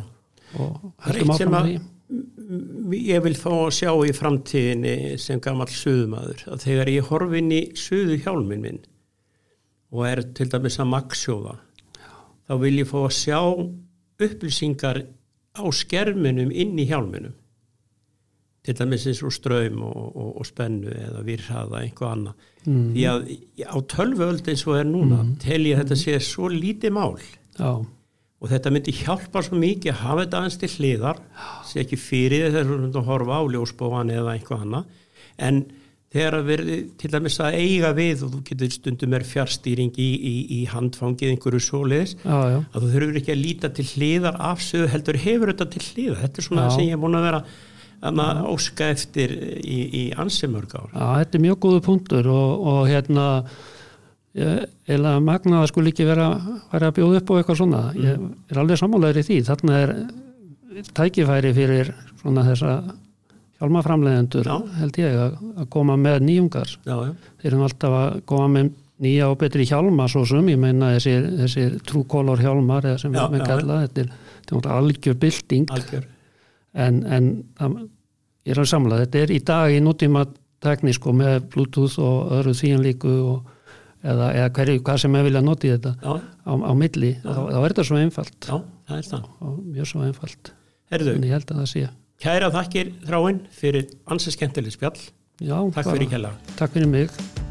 og 0.54 0.92
sem 1.10 1.34
áfram 1.34 1.56
að 1.58 1.66
því. 1.66 3.00
ég 3.08 3.24
vil 3.26 3.34
fá 3.40 3.50
að 3.56 3.74
sjá 3.80 3.90
í 4.06 4.14
framtíðinni 4.14 4.94
sem 5.18 5.42
gammal 5.42 5.66
suðumadur 5.74 6.46
að 6.54 6.68
þegar 6.68 6.92
ég 6.94 7.10
horfi 7.10 7.42
inn 7.42 7.50
í 7.56 7.60
suðu 7.78 8.20
hjálmin 8.22 8.62
minn 8.62 8.80
og 9.90 10.06
er 10.06 10.22
til 10.38 10.46
dæmis 10.52 10.78
að 10.78 10.92
makksjóða 10.94 11.58
þá 12.46 12.54
vil 12.62 12.76
ég 12.78 12.90
fá 12.90 12.98
að 13.02 13.16
sjá 13.18 13.40
upplýsingar 14.22 15.02
á 15.58 15.64
skerminum 15.74 16.54
inn 16.54 16.78
í 16.78 16.86
hjálminum 16.86 17.34
til 18.66 18.76
dæmis 18.76 19.06
eins 19.08 19.22
og 19.24 19.32
ströym 19.32 19.80
og, 19.86 20.02
og, 20.10 20.32
og 20.42 20.48
spennu 20.48 20.92
eða 20.92 21.22
virðhaða 21.24 21.80
einhvað 21.84 22.12
annað. 22.16 22.48
Mm. 22.66 22.90
því 22.92 23.06
að 23.08 23.30
á 23.64 23.76
tölvuöld 23.94 24.50
eins 24.52 24.66
og 24.68 24.76
er 24.76 24.88
núna 24.88 25.22
tel 25.40 25.62
ég 25.64 25.78
að 25.78 25.86
þetta 25.86 26.00
sé 26.02 26.18
svo 26.26 26.50
lítið 26.52 26.92
mál. 26.96 27.16
Já, 27.56 27.72
og 28.40 28.48
þetta 28.48 28.72
myndi 28.72 28.94
hjálpa 28.96 29.42
svo 29.44 29.58
mikið 29.60 29.92
að 29.92 30.00
hafa 30.04 30.24
þetta 30.24 30.38
aðeins 30.40 30.60
til 30.60 30.70
hliðar 30.78 31.20
sé 31.68 31.82
ekki 31.82 31.98
fyrir 32.00 32.48
þess 32.54 32.72
að 32.72 32.88
þú 32.94 33.04
horfa 33.08 33.36
á 33.36 33.42
ljósbóan 33.52 34.12
eða 34.14 34.34
einhvað 34.36 34.64
annað. 34.64 35.04
En 35.40 35.60
þegar 36.10 36.36
að 36.38 36.48
verði 36.48 36.76
til 36.98 37.10
dæmis 37.12 37.36
að 37.44 37.56
eiga 37.60 37.90
við 37.94 38.24
og 38.26 38.32
þú 38.32 38.40
getur 38.48 38.72
stundum 38.74 39.16
er 39.16 39.26
fjárstýring 39.28 39.92
í, 39.94 40.08
í, 40.16 40.34
í 40.56 40.60
handfangið 40.72 41.34
einhverju 41.34 41.60
já, 42.50 42.56
að 42.64 42.78
þú 42.80 42.92
þurfur 42.94 43.20
ekki 43.20 43.34
að 43.34 43.42
líta 43.44 43.70
til 43.76 43.86
hliðar 43.92 44.40
afsöðu 44.50 44.88
heldur 44.94 45.20
hefur 45.22 45.52
þetta 45.52 45.68
til 45.76 45.84
hliðar. 45.84 46.22
Þetta 46.24 46.42
er 46.42 46.48
svona 46.48 46.64
Já. 46.66 46.72
sem 46.74 46.88
ég 46.88 46.96
er 46.96 47.02
búin 47.04 47.20
að 47.20 47.28
vera 47.28 47.42
að 48.00 48.46
óska 48.48 48.88
eftir 48.94 49.34
í, 49.60 49.80
í 50.00 50.04
ansimörg 50.16 50.72
ár. 50.76 50.88
Já, 50.94 51.04
þetta 51.20 51.38
er 51.38 51.44
mjög 51.44 51.60
góðu 51.66 51.82
punktur 51.84 52.30
og, 52.32 52.64
og 52.72 52.80
hérna 52.88 53.26
eða 54.30 55.16
magnaða 55.24 55.68
skulle 55.70 55.90
ekki 55.90 56.06
vera, 56.06 56.30
vera 56.70 56.90
að 56.90 56.98
bjóða 57.00 57.20
upp 57.20 57.30
á 57.30 57.34
eitthvað 57.40 57.60
svona. 57.60 57.82
Ég 57.98 58.20
er 58.50 58.60
alveg 58.62 58.78
sammálaður 58.80 59.20
í 59.20 59.26
því. 59.26 59.38
Þarna 59.48 59.78
er 59.80 59.94
tækifæri 60.96 61.54
fyrir 61.56 61.90
svona 62.20 62.44
þessa 62.46 62.76
hjálmaframleðendur 63.60 64.46
Já. 64.48 64.54
held 64.80 65.00
ég 65.02 65.18
að, 65.20 65.34
að 65.60 65.66
koma 65.74 65.96
með 66.00 66.22
nýjungar. 66.28 66.76
Já, 66.86 66.94
já, 67.10 67.34
þeir 67.42 67.50
eru 67.52 67.66
alltaf 67.66 67.96
að 67.98 68.22
koma 68.30 68.46
með 68.54 68.70
nýja 69.00 69.28
og 69.32 69.36
betri 69.40 69.66
hjálma 69.68 70.06
svo 70.12 70.22
sem 70.28 70.48
ég 70.52 70.60
meina 70.60 70.94
þessir, 70.94 71.26
þessir 71.42 71.76
trúkólor 71.88 72.40
hjálmar 72.40 72.88
eða 72.88 73.02
sem 73.02 73.12
Já, 73.16 73.24
við 73.26 73.34
með 73.34 73.42
já, 73.42 73.46
kalla 73.50 73.78
þetta 73.84 74.04
er, 74.04 74.72
algjör 74.78 75.20
bylting. 75.20 75.68
Algjör 75.76 76.08
en, 76.74 77.00
en 77.06 77.30
ég 78.46 78.54
er 78.54 78.60
að 78.62 78.70
samla 78.72 79.00
þetta 79.02 79.22
er 79.24 79.32
í 79.34 79.40
dag 79.44 79.72
í 79.74 79.80
nútíma 79.84 80.26
tekni 80.60 80.92
sko 80.96 81.12
með 81.16 81.48
bluetooth 81.54 81.98
og 82.04 82.32
öðru 82.38 82.54
þvían 82.56 82.84
líku 82.84 83.12
og, 83.32 83.50
eða, 84.04 84.30
eða 84.36 84.50
hverju, 84.58 84.82
hvað 84.84 85.02
sem 85.04 85.16
er 85.16 85.26
vilja 85.28 85.42
noti 85.44 85.72
þetta 85.72 85.94
á, 86.04 86.12
á 86.52 86.72
milli, 86.76 87.14
þá, 87.24 87.40
þá 87.48 87.58
er 87.60 87.68
þetta 87.72 87.86
svo 87.88 88.00
einfalt. 88.00 88.38
Já, 88.48 88.56
það 88.90 88.98
er 88.98 89.08
það. 89.12 89.28
Og 89.40 89.60
mjög 89.76 89.90
svo 89.92 90.04
einfalt. 90.04 90.52
Ég 90.90 91.96
kæra 92.20 92.50
þakkir 92.52 92.90
þráinn 93.08 93.38
fyrir 93.56 93.86
ansið 94.12 94.36
skemmtileg 94.36 94.74
spjall. 94.76 94.98
Já, 95.40 95.56
Takk 95.72 95.86
bara- 95.86 95.96
fyrir 95.96 96.10
kella 96.10 96.34
Takk 96.58 96.74
fyrir 96.76 96.86
mig 96.92 97.49